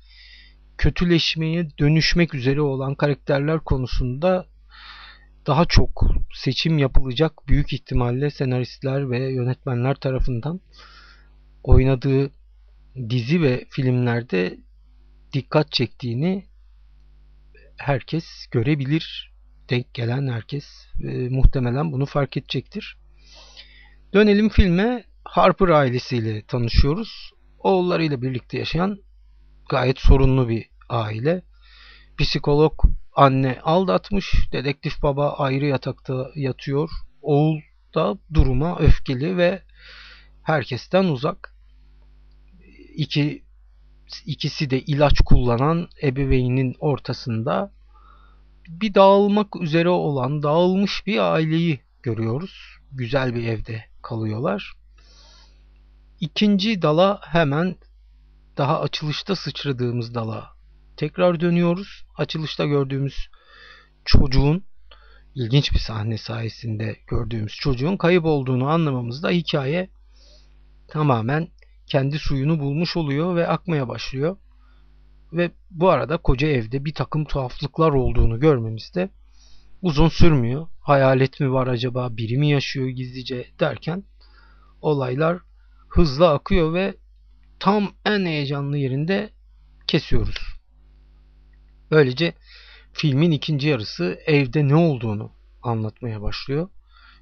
kötüleşmeye 0.78 1.68
dönüşmek 1.78 2.34
üzere 2.34 2.60
olan 2.60 2.94
karakterler 2.94 3.60
konusunda 3.60 4.46
daha 5.46 5.64
çok 5.64 6.06
seçim 6.34 6.78
yapılacak 6.78 7.32
büyük 7.48 7.72
ihtimalle 7.72 8.30
senaristler 8.30 9.10
ve 9.10 9.32
yönetmenler 9.32 9.94
tarafından 9.94 10.60
oynadığı 11.62 12.30
dizi 13.10 13.42
ve 13.42 13.64
filmlerde 13.70 14.58
dikkat 15.32 15.72
çektiğini 15.72 16.46
herkes 17.76 18.24
görebilir. 18.50 19.32
Denk 19.70 19.94
gelen 19.94 20.28
herkes 20.28 20.64
e, 21.02 21.28
muhtemelen 21.28 21.92
bunu 21.92 22.06
fark 22.06 22.36
edecektir. 22.36 22.96
Dönelim 24.14 24.48
filme. 24.48 25.04
Harper 25.24 25.68
ailesiyle 25.68 26.42
tanışıyoruz. 26.46 27.30
Oğullarıyla 27.58 28.22
birlikte 28.22 28.58
yaşayan 28.58 28.98
gayet 29.68 29.98
sorunlu 29.98 30.48
bir 30.48 30.68
aile. 30.88 31.42
Psikolog 32.18 32.72
anne 33.16 33.58
aldatmış, 33.62 34.34
dedektif 34.52 35.02
baba 35.02 35.32
ayrı 35.32 35.66
yatakta 35.66 36.30
yatıyor. 36.34 36.90
Oğul 37.22 37.60
da 37.94 38.18
duruma 38.34 38.78
öfkeli 38.78 39.36
ve 39.36 39.62
herkesten 40.42 41.04
uzak. 41.04 41.54
İki, 42.94 43.44
ikisi 44.26 44.70
de 44.70 44.80
ilaç 44.80 45.20
kullanan 45.20 45.88
ebeveynin 46.02 46.76
ortasında 46.80 47.72
bir 48.68 48.94
dağılmak 48.94 49.56
üzere 49.60 49.88
olan 49.88 50.42
dağılmış 50.42 51.06
bir 51.06 51.32
aileyi 51.32 51.80
görüyoruz. 52.02 52.78
Güzel 52.92 53.34
bir 53.34 53.46
evde 53.46 53.84
kalıyorlar. 54.02 54.72
İkinci 56.20 56.82
dala 56.82 57.20
hemen 57.24 57.76
daha 58.56 58.80
açılışta 58.80 59.36
sıçradığımız 59.36 60.14
dala 60.14 60.50
tekrar 60.96 61.40
dönüyoruz. 61.40 62.04
Açılışta 62.16 62.66
gördüğümüz 62.66 63.28
çocuğun 64.04 64.64
ilginç 65.34 65.72
bir 65.72 65.78
sahne 65.78 66.18
sayesinde 66.18 66.96
gördüğümüz 67.06 67.54
çocuğun 67.54 67.96
kayıp 67.96 68.24
olduğunu 68.24 68.68
anlamamızda 68.68 69.30
hikaye 69.30 69.90
tamamen 70.90 71.48
kendi 71.86 72.18
suyunu 72.18 72.60
bulmuş 72.60 72.96
oluyor 72.96 73.36
ve 73.36 73.48
akmaya 73.48 73.88
başlıyor. 73.88 74.36
Ve 75.32 75.50
bu 75.70 75.90
arada 75.90 76.16
koca 76.16 76.48
evde 76.48 76.84
bir 76.84 76.94
takım 76.94 77.24
tuhaflıklar 77.24 77.90
olduğunu 77.90 78.40
görmemiz 78.40 78.94
de 78.94 79.10
uzun 79.82 80.08
sürmüyor. 80.08 80.66
Hayalet 80.80 81.40
mi 81.40 81.52
var 81.52 81.66
acaba, 81.66 82.16
biri 82.16 82.38
mi 82.38 82.50
yaşıyor 82.50 82.88
gizlice 82.88 83.46
derken 83.60 84.04
olaylar 84.82 85.38
hızla 85.88 86.34
akıyor 86.34 86.74
ve 86.74 86.94
tam 87.58 87.92
en 88.04 88.26
heyecanlı 88.26 88.78
yerinde 88.78 89.30
kesiyoruz. 89.86 90.60
Böylece 91.90 92.34
filmin 92.92 93.30
ikinci 93.30 93.68
yarısı 93.68 94.18
evde 94.26 94.68
ne 94.68 94.74
olduğunu 94.74 95.32
anlatmaya 95.62 96.22
başlıyor. 96.22 96.68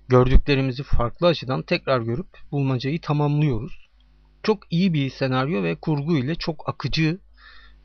Gördüklerimizi 0.09 0.83
farklı 0.83 1.27
açıdan 1.27 1.63
tekrar 1.63 2.01
görüp 2.01 2.29
bulmacayı 2.53 3.01
tamamlıyoruz. 3.01 3.89
Çok 4.43 4.73
iyi 4.73 4.95
bir 4.95 5.11
senaryo 5.11 5.63
ve 5.63 5.75
kurgu 5.75 6.19
ile 6.19 6.35
çok 6.35 6.69
akıcı 6.69 7.21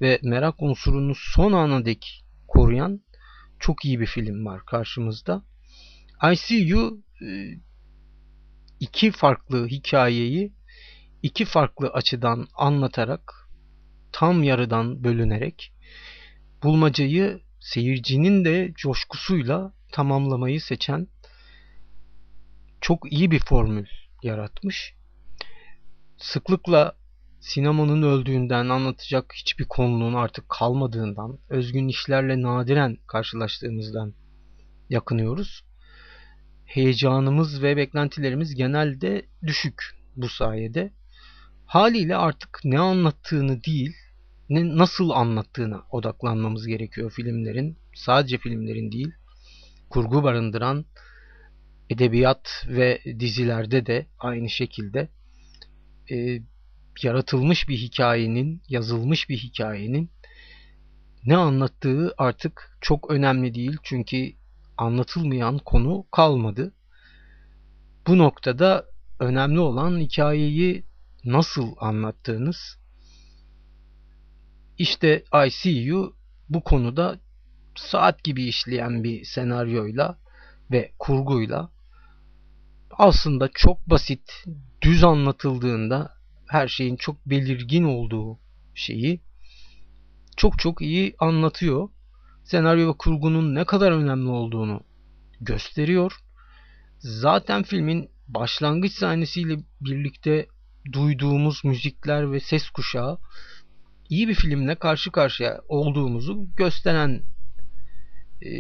ve 0.02 0.20
merak 0.24 0.62
unsurunu 0.62 1.14
son 1.16 1.54
ana 1.54 1.86
dek 1.86 2.26
koruyan 2.48 3.02
çok 3.60 3.86
iyi 3.86 4.00
bir 4.00 4.06
film 4.06 4.46
var 4.46 4.66
karşımızda. 4.66 5.44
I 6.32 6.36
See 6.36 6.58
You 6.58 7.02
e, 7.22 7.28
iki 8.80 9.12
farklı 9.12 9.68
hikayeyi 9.68 10.54
iki 11.24 11.46
farklı 11.46 11.88
açıdan 11.88 12.48
anlatarak 12.56 13.50
tam 14.12 14.44
yarıdan 14.44 15.04
bölünerek 15.04 15.74
bulmacayı 16.64 17.42
seyircinin 17.60 18.46
de 18.46 18.74
coşkusuyla 18.76 19.74
tamamlamayı 19.92 20.62
seçen 20.62 21.08
çok 22.84 23.14
iyi 23.14 23.32
bir 23.32 23.40
formül 23.40 23.86
yaratmış. 24.24 24.94
Sıklıkla 26.18 26.96
sinemanın 27.40 28.04
öldüğünden 28.04 28.70
anlatacak 28.70 29.34
hiçbir 29.36 29.66
konunun 29.66 30.14
artık 30.14 30.50
kalmadığından, 30.50 31.40
özgün 31.50 31.88
işlerle 31.88 32.42
nadiren 32.42 32.98
karşılaştığımızdan 33.08 34.14
yakınıyoruz. 34.90 35.66
Heyecanımız 36.66 37.64
ve 37.64 37.78
beklentilerimiz 37.78 38.56
genelde 38.56 39.26
düşük 39.44 39.84
bu 40.16 40.30
sayede. 40.30 40.94
Haliyle 41.66 42.16
artık 42.16 42.60
ne 42.64 42.80
anlattığını 42.80 43.64
değil, 43.64 43.96
ne 44.50 44.78
nasıl 44.78 45.10
anlattığına 45.10 45.84
odaklanmamız 45.92 46.68
gerekiyor 46.68 47.12
filmlerin. 47.12 47.78
Sadece 47.96 48.38
filmlerin 48.38 48.92
değil, 48.92 49.12
kurgu 49.90 50.24
barındıran 50.24 50.86
edebiyat 51.94 52.66
ve 52.68 53.02
dizilerde 53.20 53.86
de 53.86 54.08
aynı 54.20 54.50
şekilde 54.50 55.10
e, 56.12 56.40
yaratılmış 57.04 57.70
bir 57.70 57.78
hikayenin, 57.78 58.62
yazılmış 58.70 59.30
bir 59.30 59.38
hikayenin 59.38 60.12
ne 61.26 61.38
anlattığı 61.38 62.14
artık 62.18 62.78
çok 62.82 63.12
önemli 63.12 63.54
değil. 63.54 63.78
Çünkü 63.84 64.34
anlatılmayan 64.78 65.58
konu 65.58 66.06
kalmadı. 66.12 66.74
Bu 68.08 68.18
noktada 68.18 68.86
önemli 69.20 69.60
olan 69.60 70.00
hikayeyi 70.00 70.84
nasıl 71.26 71.76
anlattığınız. 71.80 72.78
İşte 74.78 75.24
ICU 75.48 76.16
bu 76.50 76.64
konuda 76.64 77.20
saat 77.76 78.24
gibi 78.24 78.46
işleyen 78.46 79.04
bir 79.04 79.26
senaryoyla 79.26 80.18
ve 80.72 80.92
kurguyla 81.00 81.70
aslında 82.98 83.50
çok 83.54 83.90
basit, 83.90 84.46
düz 84.82 85.04
anlatıldığında 85.04 86.14
her 86.48 86.68
şeyin 86.68 86.96
çok 86.96 87.26
belirgin 87.26 87.84
olduğu 87.84 88.40
şeyi 88.76 89.22
çok 90.38 90.60
çok 90.60 90.82
iyi 90.82 91.16
anlatıyor. 91.20 91.90
Senaryo 92.44 92.90
ve 92.90 92.98
kurgunun 92.98 93.56
ne 93.56 93.66
kadar 93.66 93.92
önemli 93.92 94.30
olduğunu 94.30 94.84
gösteriyor. 95.42 96.14
Zaten 97.00 97.64
filmin 97.64 98.10
başlangıç 98.28 98.94
sahnesiyle 98.94 99.58
birlikte 99.82 100.48
duyduğumuz 100.92 101.64
müzikler 101.64 102.32
ve 102.32 102.40
ses 102.40 102.70
kuşağı 102.70 103.18
iyi 104.10 104.28
bir 104.28 104.36
filmle 104.36 104.76
karşı 104.76 105.12
karşıya 105.12 105.62
olduğumuzu 105.68 106.48
gösteren 106.58 107.24
e, 108.42 108.52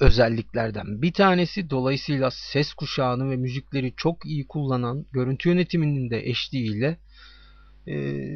özelliklerden 0.00 1.02
bir 1.02 1.12
tanesi. 1.12 1.70
Dolayısıyla 1.70 2.30
ses 2.30 2.72
kuşağını 2.72 3.30
ve 3.30 3.36
müzikleri 3.36 3.94
çok 3.96 4.26
iyi 4.26 4.46
kullanan, 4.46 5.06
görüntü 5.12 5.48
yönetiminin 5.48 6.10
de 6.10 6.28
eşliğiyle 6.28 6.98
e, 7.88 7.94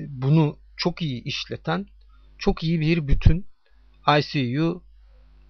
bunu 0.09 0.59
çok 0.77 1.03
iyi 1.03 1.23
işleten, 1.23 1.87
çok 2.39 2.65
iyi 2.65 2.81
bir 2.81 3.09
bütün. 3.09 3.47
ICU 4.19 4.83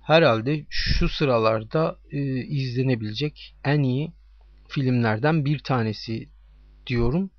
herhalde 0.03 0.67
şu 0.69 1.09
sıralarda 1.09 1.99
e, 2.11 2.19
izlenebilecek 2.37 3.57
en 3.65 3.83
iyi 3.83 4.13
filmlerden 4.69 5.45
bir 5.45 5.59
tanesi 5.59 6.29
diyorum. 6.87 7.31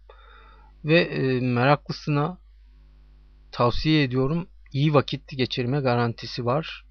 Ve 0.86 1.02
e, 1.02 1.40
meraklısına 1.40 2.38
tavsiye 3.52 4.04
ediyorum. 4.04 4.48
İyi 4.74 4.94
vakit 4.94 5.38
geçirme 5.38 5.80
garantisi 5.80 6.46
var. 6.46 6.86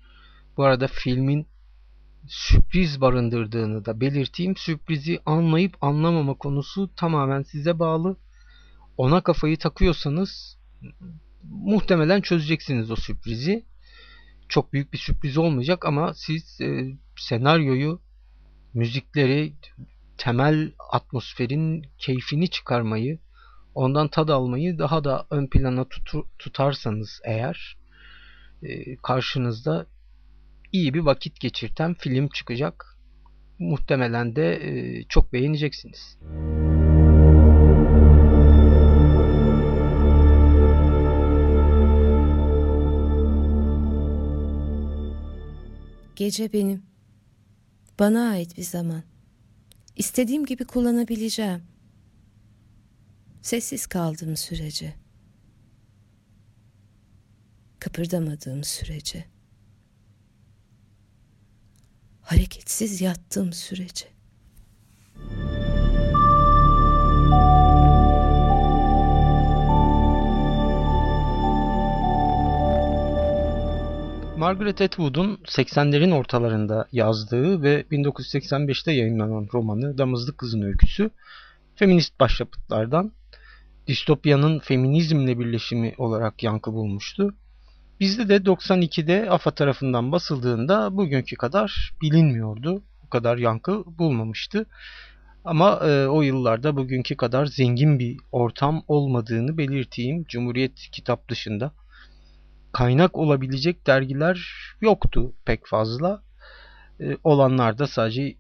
Bu 0.57 0.65
arada 0.65 0.87
filmin 0.87 1.47
sürpriz 2.31 3.01
barındırdığını 3.01 3.85
da 3.85 4.01
belirteyim. 4.01 4.57
Sürprizi 4.57 5.21
anlayıp 5.27 5.77
anlamama 5.81 6.35
konusu 6.35 6.95
tamamen 6.95 7.43
size 7.43 7.79
bağlı. 7.79 8.17
Ona 8.97 9.21
kafayı 9.21 9.59
takıyorsanız 9.59 10.59
muhtemelen 11.43 12.21
çözeceksiniz 12.21 12.91
o 12.91 12.97
sürprizi. 12.97 13.65
Çok 14.49 14.73
büyük 14.73 14.93
bir 14.93 14.99
sürpriz 14.99 15.39
olmayacak 15.39 15.87
ama 15.87 16.15
siz 16.15 16.61
e, 16.61 16.87
senaryoyu, 17.17 18.01
müzikleri, 18.75 19.53
temel 20.19 20.73
atmosferin 20.93 21.87
keyfini 21.99 22.51
çıkarmayı, 22.51 23.19
ondan 23.75 24.09
tad 24.09 24.29
almayı 24.29 24.79
daha 24.79 25.05
da 25.05 25.27
ön 25.31 25.47
plana 25.47 25.85
tutur, 25.85 26.25
tutarsanız 26.39 27.21
eğer 27.25 27.79
e, 28.63 28.97
karşınızda 28.97 29.87
iyi 30.73 30.95
bir 30.95 31.01
vakit 31.01 31.41
geçirten 31.41 31.95
film 31.95 32.29
çıkacak. 32.29 32.97
Muhtemelen 33.59 34.37
de 34.37 34.55
e, 34.55 35.03
çok 35.09 35.33
beğeneceksiniz. 35.33 36.19
Gece 46.17 46.53
benim. 46.53 46.83
Bana 47.99 48.31
ait 48.31 48.57
bir 48.57 48.63
zaman. 48.63 49.03
İstediğim 49.97 50.47
gibi 50.47 50.65
kullanabileceğim. 50.65 51.63
Sessiz 53.43 53.87
kaldığım 53.87 54.37
sürece. 54.37 54.95
Kıpırdamadığım 57.79 58.65
sürece 58.65 59.25
hareketsiz 62.31 63.01
yattığım 63.01 63.53
sürece. 63.53 64.07
Margaret 74.37 74.81
Atwood'un 74.81 75.37
80'lerin 75.37 76.13
ortalarında 76.13 76.89
yazdığı 76.93 77.63
ve 77.63 77.85
1985'te 77.91 78.93
yayınlanan 78.93 79.49
romanı 79.55 79.99
Damızlık 79.99 80.39
Kızın 80.39 80.63
Öyküsü 80.63 81.11
feminist 81.75 82.21
başyapıtlardan 82.21 83.13
distopyanın 83.87 84.59
feminizmle 84.59 85.39
birleşimi 85.39 85.95
olarak 85.99 86.43
yankı 86.43 86.73
bulmuştu. 86.73 87.35
Bizde 88.01 88.29
de 88.29 88.37
92'de 88.37 89.31
AFA 89.31 89.51
tarafından 89.51 90.13
basıldığında 90.13 90.97
bugünkü 90.97 91.37
kadar 91.37 91.93
bilinmiyordu. 92.03 92.83
Bu 93.05 93.11
kadar 93.11 93.39
yankı 93.39 93.85
bulmamıştı. 93.99 94.67
Ama 95.45 95.81
e, 95.87 96.07
o 96.07 96.23
yıllarda 96.23 96.77
bugünkü 96.77 97.17
kadar 97.17 97.47
zengin 97.47 97.99
bir 97.99 98.17
ortam 98.33 98.83
olmadığını 98.89 99.59
belirteyim. 99.59 100.25
Cumhuriyet 100.25 100.89
kitap 100.93 101.29
dışında. 101.29 101.73
Kaynak 102.73 103.17
olabilecek 103.17 103.87
dergiler 103.87 104.53
yoktu 104.81 105.33
pek 105.45 105.67
fazla. 105.67 106.23
E, 107.01 107.17
olanlar 107.25 107.79
da 107.79 107.87
sadece 107.87 108.37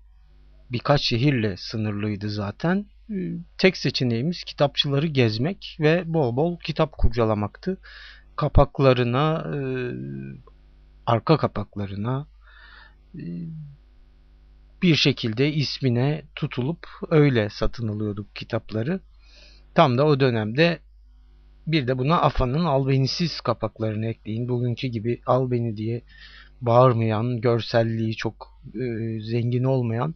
birkaç 0.73 1.01
şehirle 1.03 1.57
sınırlıydı 1.57 2.31
zaten. 2.31 2.87
E, 3.11 3.15
tek 3.59 3.77
seçeneğimiz 3.77 4.45
kitapçıları 4.45 5.07
gezmek 5.07 5.77
ve 5.81 6.03
bol 6.07 6.37
bol 6.37 6.59
kitap 6.59 6.93
kurcalamaktı 6.93 7.79
kapaklarına, 8.41 9.45
e, 9.55 9.59
arka 11.07 11.37
kapaklarına 11.37 12.27
e, 13.15 13.25
bir 14.83 14.95
şekilde 14.95 15.53
ismine 15.53 16.23
tutulup 16.35 16.87
öyle 17.11 17.49
satın 17.51 17.89
alıyorduk 17.89 18.37
kitapları. 18.37 19.01
Tam 19.75 19.99
da 19.99 20.07
o 20.07 20.21
dönemde 20.21 20.79
bir 21.67 21.87
de 21.87 21.99
buna 21.99 22.21
Afa'nın 22.21 22.65
albenisiz 22.65 23.41
kapaklarını 23.41 24.07
ekleyin. 24.07 24.49
Bugünkü 24.49 24.89
gibi 24.89 25.21
albeni 25.27 25.77
diye 25.77 26.03
bağırmayan, 26.61 27.41
görselliği 27.41 28.17
çok 28.17 28.63
e, 28.75 29.21
zengin 29.21 29.65
olmayan 29.65 30.15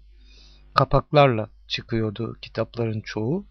kapaklarla 0.74 1.50
çıkıyordu 1.68 2.36
kitapların 2.42 3.00
çoğu. 3.00 3.46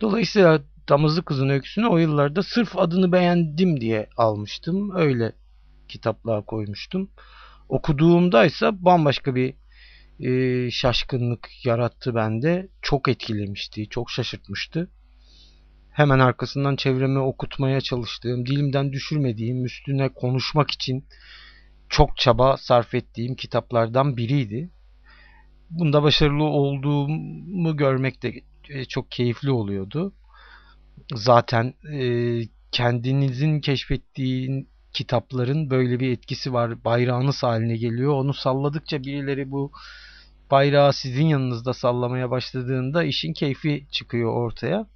Dolayısıyla 0.00 0.62
Damızlı 0.88 1.24
Kızın 1.24 1.48
Öyküsü'nü 1.48 1.86
o 1.86 1.98
yıllarda 1.98 2.42
sırf 2.42 2.78
adını 2.78 3.12
beğendim 3.12 3.80
diye 3.80 4.08
almıştım. 4.16 4.96
Öyle 4.96 5.32
kitaplığa 5.88 6.40
koymuştum. 6.40 7.10
Okuduğumda 7.68 8.46
ise 8.46 8.84
bambaşka 8.84 9.34
bir 9.34 9.54
e, 10.20 10.70
şaşkınlık 10.70 11.48
yarattı 11.64 12.14
bende. 12.14 12.68
Çok 12.82 13.08
etkilemişti, 13.08 13.88
çok 13.88 14.10
şaşırtmıştı. 14.10 14.90
Hemen 15.92 16.18
arkasından 16.18 16.76
çevreme 16.76 17.18
okutmaya 17.18 17.80
çalıştığım, 17.80 18.46
dilimden 18.46 18.92
düşürmediğim, 18.92 19.64
üstüne 19.64 20.08
konuşmak 20.08 20.70
için 20.70 21.04
çok 21.88 22.16
çaba 22.16 22.56
sarf 22.56 22.94
ettiğim 22.94 23.34
kitaplardan 23.34 24.16
biriydi. 24.16 24.70
Bunda 25.70 26.02
başarılı 26.02 26.44
olduğumu 26.44 27.76
görmek 27.76 28.22
de 28.22 28.42
e, 28.68 28.84
çok 28.84 29.10
keyifli 29.10 29.50
oluyordu. 29.50 30.12
Zaten 31.14 31.74
e, 31.92 32.40
kendinizin 32.72 33.60
keşfettiğin 33.60 34.68
kitapların 34.92 35.70
böyle 35.70 36.00
bir 36.00 36.10
etkisi 36.12 36.52
var. 36.52 36.84
Bayrağınız 36.84 37.42
haline 37.42 37.76
geliyor. 37.76 38.12
Onu 38.12 38.34
salladıkça 38.34 39.02
birileri 39.02 39.50
bu 39.50 39.72
bayrağı 40.50 40.92
sizin 40.92 41.24
yanınızda 41.26 41.74
sallamaya 41.74 42.30
başladığında 42.30 43.04
işin 43.04 43.32
keyfi 43.32 43.86
çıkıyor 43.90 44.32
ortaya. 44.32 44.86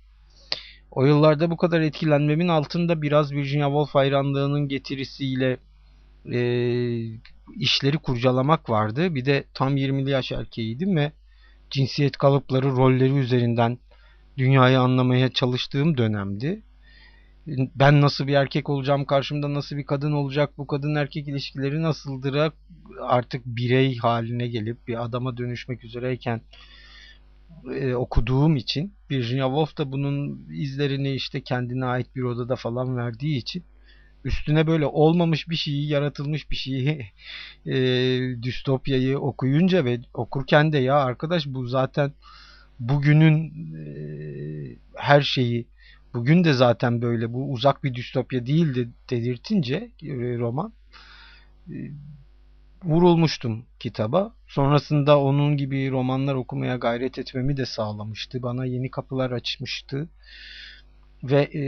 O 0.90 1.04
yıllarda 1.04 1.50
bu 1.50 1.56
kadar 1.56 1.80
etkilenmemin 1.80 2.48
altında 2.48 3.02
biraz 3.02 3.32
Virginia 3.32 3.66
Woolf 3.66 3.94
hayranlığının 3.94 4.68
getirisiyle 4.68 5.56
e, 6.32 6.40
işleri 7.56 7.98
kurcalamak 7.98 8.70
vardı. 8.70 9.14
Bir 9.14 9.24
de 9.24 9.44
tam 9.54 9.76
20'li 9.76 10.10
yaş 10.10 10.32
erkeğiydim 10.32 10.96
ve 10.96 11.12
cinsiyet 11.70 12.16
kalıpları, 12.16 12.70
rolleri 12.70 13.14
üzerinden 13.14 13.78
dünyayı 14.40 14.80
anlamaya 14.80 15.32
çalıştığım 15.32 15.96
dönemdi. 15.96 16.62
Ben 17.74 18.00
nasıl 18.00 18.26
bir 18.26 18.34
erkek 18.34 18.68
olacağım, 18.68 19.04
karşımda 19.04 19.54
nasıl 19.54 19.76
bir 19.76 19.86
kadın 19.86 20.12
olacak, 20.12 20.58
bu 20.58 20.66
kadın 20.66 20.94
erkek 20.94 21.28
ilişkileri 21.28 21.82
nasıldır 21.82 22.52
artık 23.00 23.46
birey 23.46 23.96
haline 23.96 24.48
gelip 24.48 24.88
bir 24.88 25.04
adama 25.04 25.36
dönüşmek 25.36 25.84
üzereyken 25.84 26.40
e, 27.74 27.94
okuduğum 27.94 28.56
için 28.56 28.94
Virginia 29.10 29.46
Woolf 29.46 29.78
da 29.78 29.92
bunun 29.92 30.46
izlerini 30.52 31.12
işte 31.12 31.40
kendine 31.40 31.84
ait 31.84 32.16
bir 32.16 32.22
odada 32.22 32.56
falan 32.56 32.96
verdiği 32.96 33.36
için 33.36 33.64
üstüne 34.24 34.66
böyle 34.66 34.86
olmamış 34.86 35.48
bir 35.48 35.56
şeyi, 35.56 35.88
yaratılmış 35.88 36.50
bir 36.50 36.56
şeyi 36.56 37.06
e, 37.66 37.76
distopyayı 38.42 39.18
okuyunca 39.18 39.84
ve 39.84 40.00
okurken 40.14 40.72
de 40.72 40.78
ya 40.78 40.96
arkadaş 40.96 41.46
bu 41.46 41.66
zaten 41.66 42.12
bugünün 42.80 43.52
e, 43.74 43.84
her 44.96 45.20
şeyi 45.20 45.68
bugün 46.14 46.44
de 46.44 46.52
zaten 46.52 47.02
böyle 47.02 47.32
bu 47.32 47.52
uzak 47.52 47.84
bir 47.84 47.94
distopya 47.94 48.46
değildi 48.46 48.90
dedirtince 49.10 49.90
e, 50.02 50.38
roman 50.38 50.72
e, 51.68 51.74
vurulmuştum 52.84 53.66
kitaba. 53.80 54.34
Sonrasında 54.46 55.20
onun 55.20 55.56
gibi 55.56 55.90
romanlar 55.90 56.34
okumaya 56.34 56.76
gayret 56.76 57.18
etmemi 57.18 57.56
de 57.56 57.66
sağlamıştı. 57.66 58.42
Bana 58.42 58.64
yeni 58.64 58.90
kapılar 58.90 59.30
açmıştı. 59.30 60.08
Ve 61.22 61.42
e, 61.42 61.62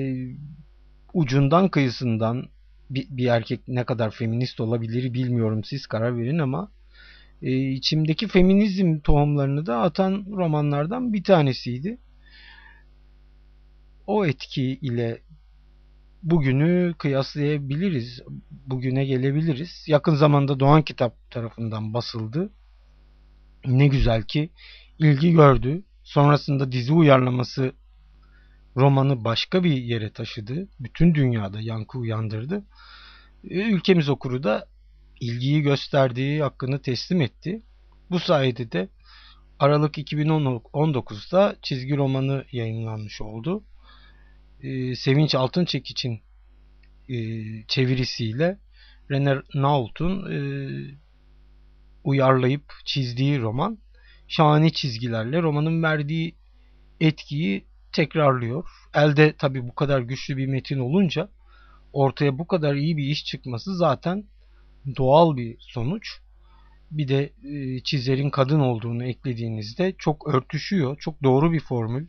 ucundan 1.15 1.69
kıyısından 1.69 2.49
bir, 2.91 3.07
bir 3.11 3.27
erkek 3.27 3.69
ne 3.69 3.85
kadar 3.85 4.11
feminist 4.11 4.61
olabilir 4.61 5.15
bilmiyorum 5.15 5.65
siz 5.65 5.87
karar 5.87 6.19
verin 6.19 6.39
ama 6.39 6.71
e, 7.43 7.71
içimdeki 7.71 8.29
feminizm 8.29 9.01
tohumlarını 9.01 9.67
da 9.67 9.81
atan 9.81 10.27
romanlardan 10.31 11.13
bir 11.13 11.25
tanesiydi. 11.25 11.99
O 14.07 14.27
etki 14.27 14.63
ile 14.63 15.23
bugünü 16.23 16.95
kıyaslayabiliriz. 16.99 18.23
Bugüne 18.67 19.05
gelebiliriz. 19.05 19.85
Yakın 19.87 20.15
zamanda 20.15 20.61
Doğan 20.61 20.83
Kitap 20.83 21.31
tarafından 21.31 21.95
basıldı. 21.95 22.51
Ne 23.67 23.87
güzel 23.87 24.23
ki 24.23 24.51
ilgi 24.99 25.33
gördü. 25.33 25.83
Sonrasında 26.03 26.73
dizi 26.73 26.93
uyarlaması 26.93 27.73
romanı 28.77 29.25
başka 29.25 29.65
bir 29.65 29.77
yere 29.77 30.13
taşıdı. 30.13 30.69
Bütün 30.81 31.15
dünyada 31.15 31.61
yankı 31.61 31.99
uyandırdı. 31.99 32.65
Ülkemiz 33.45 34.09
okuru 34.09 34.43
da 34.43 34.69
ilgiyi 35.23 35.63
gösterdiği 35.63 36.43
hakkını 36.43 36.83
teslim 36.83 37.21
etti. 37.21 37.63
Bu 38.11 38.19
sayede 38.21 38.73
de 38.73 38.89
Aralık 39.59 39.99
2019'da 39.99 41.57
çizgi 41.63 41.97
romanı 41.97 42.45
yayınlanmış 42.53 43.21
oldu. 43.21 43.65
Ee, 44.63 44.95
Sevinç 44.95 45.35
Altınçekiç'in 45.35 46.21
e, 47.09 47.17
çevirisiyle 47.69 48.59
René 49.11 49.43
Naut'un 49.55 50.33
e, 50.33 50.39
uyarlayıp 52.05 52.73
çizdiği 52.85 53.41
roman 53.41 53.79
şahane 54.29 54.71
çizgilerle 54.71 55.43
romanın 55.43 55.83
verdiği 55.83 56.37
etkiyi 57.01 57.67
tekrarlıyor. 57.93 58.69
Elde 58.95 59.37
tabi 59.37 59.69
bu 59.69 59.75
kadar 59.75 60.01
güçlü 60.01 60.37
bir 60.37 60.47
metin 60.47 60.79
olunca 60.79 61.29
ortaya 61.93 62.39
bu 62.39 62.47
kadar 62.47 62.75
iyi 62.75 62.97
bir 62.97 63.05
iş 63.05 63.25
çıkması 63.25 63.77
zaten 63.77 64.25
doğal 64.97 65.37
bir 65.37 65.57
sonuç. 65.61 66.21
Bir 66.91 67.09
de 67.09 67.33
e, 67.45 67.81
çizerin 67.81 68.31
kadın 68.31 68.61
olduğunu 68.61 69.05
eklediğinizde 69.05 69.95
çok 69.99 70.35
örtüşüyor. 70.35 70.99
Çok 70.99 71.23
doğru 71.23 71.53
bir 71.53 71.61
formül. 71.61 72.07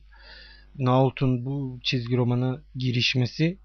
Naut'un 0.77 1.45
bu 1.45 1.79
çizgi 1.83 2.17
romanı 2.17 2.63
girişmesi 2.75 3.57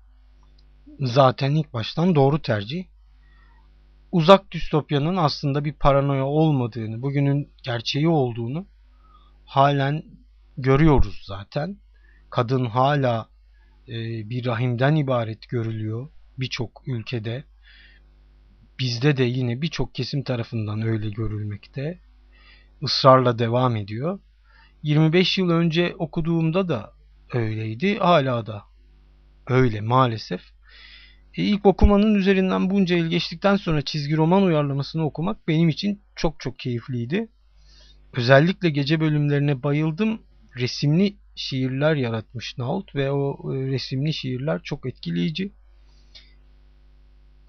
zaten 1.00 1.54
ilk 1.54 1.72
baştan 1.72 2.14
doğru 2.14 2.42
tercih. 2.42 2.84
Uzak 4.12 4.52
distopyanın 4.52 5.16
aslında 5.16 5.64
bir 5.64 5.72
paranoya 5.72 6.26
olmadığını, 6.26 7.02
bugünün 7.02 7.52
gerçeği 7.62 8.09
olduğunu 8.09 8.66
halen 9.44 10.02
görüyoruz 10.59 11.22
zaten. 11.26 11.76
Kadın 12.30 12.64
hala 12.64 13.28
e, 13.88 13.94
bir 14.30 14.46
rahimden 14.46 14.94
ibaret 14.94 15.48
görülüyor 15.48 16.09
birçok 16.38 16.82
ülkede. 16.86 17.44
Bizde 18.79 19.16
de 19.16 19.24
yine 19.24 19.62
birçok 19.62 19.95
kesim 19.95 20.22
tarafından 20.22 20.83
öyle 20.83 21.11
görülmekte. 21.11 21.99
Israrla 22.83 23.39
devam 23.39 23.76
ediyor. 23.76 24.20
25 24.83 25.39
yıl 25.39 25.51
önce 25.51 25.95
okuduğumda 25.99 26.68
da 26.68 26.93
öyleydi. 27.35 27.99
Hala 27.99 28.47
da 28.47 28.62
öyle 29.47 29.81
maalesef. 29.81 30.41
E, 31.35 31.43
ilk 31.43 31.66
okumanın 31.66 32.14
üzerinden 32.14 32.70
bunca 32.70 32.97
yıl 32.97 33.07
geçtikten 33.07 33.57
sonra 33.57 33.83
çizgi 33.83 34.16
roman 34.16 34.43
uyarlamasını 34.43 35.05
okumak 35.05 35.49
benim 35.49 35.68
için 35.68 36.03
çok 36.16 36.41
çok 36.41 36.59
keyifliydi. 36.59 37.29
Özellikle 38.12 38.70
gece 38.70 39.01
bölümlerine 39.01 39.62
bayıldım. 39.62 40.22
Resimli 40.57 41.16
şiirler 41.37 41.95
yaratmış 41.95 42.59
Naut 42.59 42.95
ve 42.95 43.11
o 43.11 43.55
e, 43.55 43.66
resimli 43.66 44.14
şiirler 44.14 44.62
çok 44.62 44.87
etkileyici. 44.87 45.53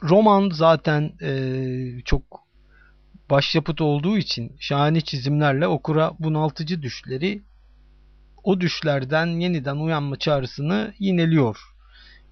Roman 0.03 0.49
zaten 0.53 1.13
e, 1.21 2.01
çok 2.05 2.23
başyapıt 3.29 3.81
olduğu 3.81 4.17
için 4.17 4.55
şahane 4.59 5.01
çizimlerle 5.01 5.67
okura 5.67 6.11
bunaltıcı 6.19 6.81
düşleri 6.81 7.41
o 8.43 8.61
düşlerden 8.61 9.27
yeniden 9.27 9.75
uyanma 9.75 10.15
çağrısını 10.19 10.93
yineliyor 10.99 11.57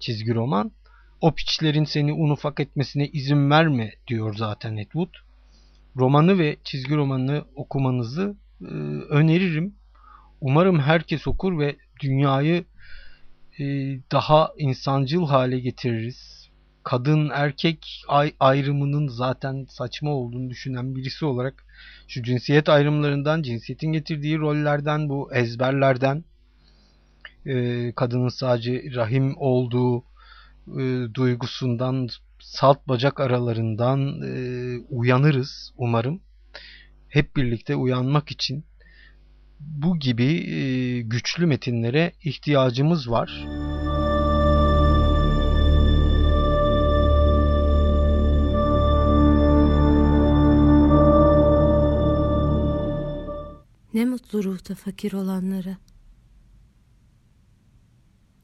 çizgi 0.00 0.34
roman. 0.34 0.72
O 1.20 1.34
piçlerin 1.34 1.84
seni 1.84 2.12
un 2.12 2.30
ufak 2.30 2.60
etmesine 2.60 3.08
izin 3.08 3.50
verme 3.50 3.92
diyor 4.06 4.34
zaten 4.36 4.76
Edward. 4.76 5.14
Romanı 5.96 6.38
ve 6.38 6.56
çizgi 6.64 6.96
romanını 6.96 7.44
okumanızı 7.54 8.36
e, 8.60 8.64
öneririm. 9.08 9.74
Umarım 10.40 10.80
herkes 10.80 11.26
okur 11.26 11.58
ve 11.58 11.76
dünyayı 12.00 12.64
e, 13.58 13.64
daha 14.12 14.52
insancıl 14.58 15.26
hale 15.26 15.60
getiririz. 15.60 16.37
Kadın 16.88 17.30
erkek 17.34 18.04
ayrımının 18.40 19.08
zaten 19.08 19.66
saçma 19.68 20.10
olduğunu 20.10 20.50
düşünen 20.50 20.96
birisi 20.96 21.24
olarak 21.24 21.64
şu 22.08 22.22
cinsiyet 22.22 22.68
ayrımlarından, 22.68 23.42
cinsiyetin 23.42 23.92
getirdiği 23.92 24.38
rollerden, 24.38 25.08
bu 25.08 25.34
ezberlerden, 25.34 26.24
e, 27.46 27.92
kadının 27.96 28.28
sadece 28.28 28.82
rahim 28.94 29.34
olduğu 29.36 29.98
e, 30.78 31.14
duygusundan, 31.14 32.08
salt 32.40 32.88
bacak 32.88 33.20
aralarından 33.20 34.22
e, 34.22 34.32
uyanırız 34.90 35.72
umarım. 35.76 36.20
Hep 37.08 37.36
birlikte 37.36 37.76
uyanmak 37.76 38.30
için 38.30 38.64
bu 39.60 39.98
gibi 39.98 40.50
e, 40.50 41.00
güçlü 41.00 41.46
metinlere 41.46 42.12
ihtiyacımız 42.24 43.10
var. 43.10 43.46
Ne 53.98 54.04
mutlu 54.04 54.44
ruhta 54.44 54.74
fakir 54.74 55.12
olanlara. 55.12 55.78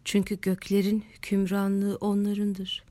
Çünkü 0.04 0.40
göklerin 0.40 1.00
hükümranlığı 1.00 1.96
onlarındır. 1.96 2.84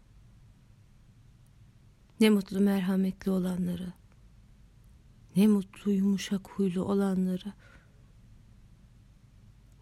Ne 2.19 2.29
mutlu 2.29 2.59
merhametli 2.59 3.31
olanlara. 3.31 3.93
Ne 5.35 5.47
mutlu 5.47 5.91
yumuşak 5.91 6.49
huylu 6.49 6.83
olanlara. 6.83 7.53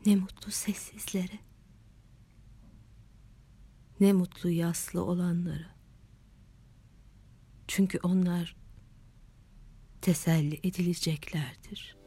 Ne 0.06 0.16
mutlu 0.16 0.52
sessizlere. 0.52 1.40
Ne 4.00 4.14
mutlu 4.14 4.50
yaslı 4.50 5.04
olanlara. 5.04 5.76
Çünkü 7.68 8.00
onlar 8.04 8.56
teselli 10.02 10.60
edileceklerdir.'' 10.64 12.01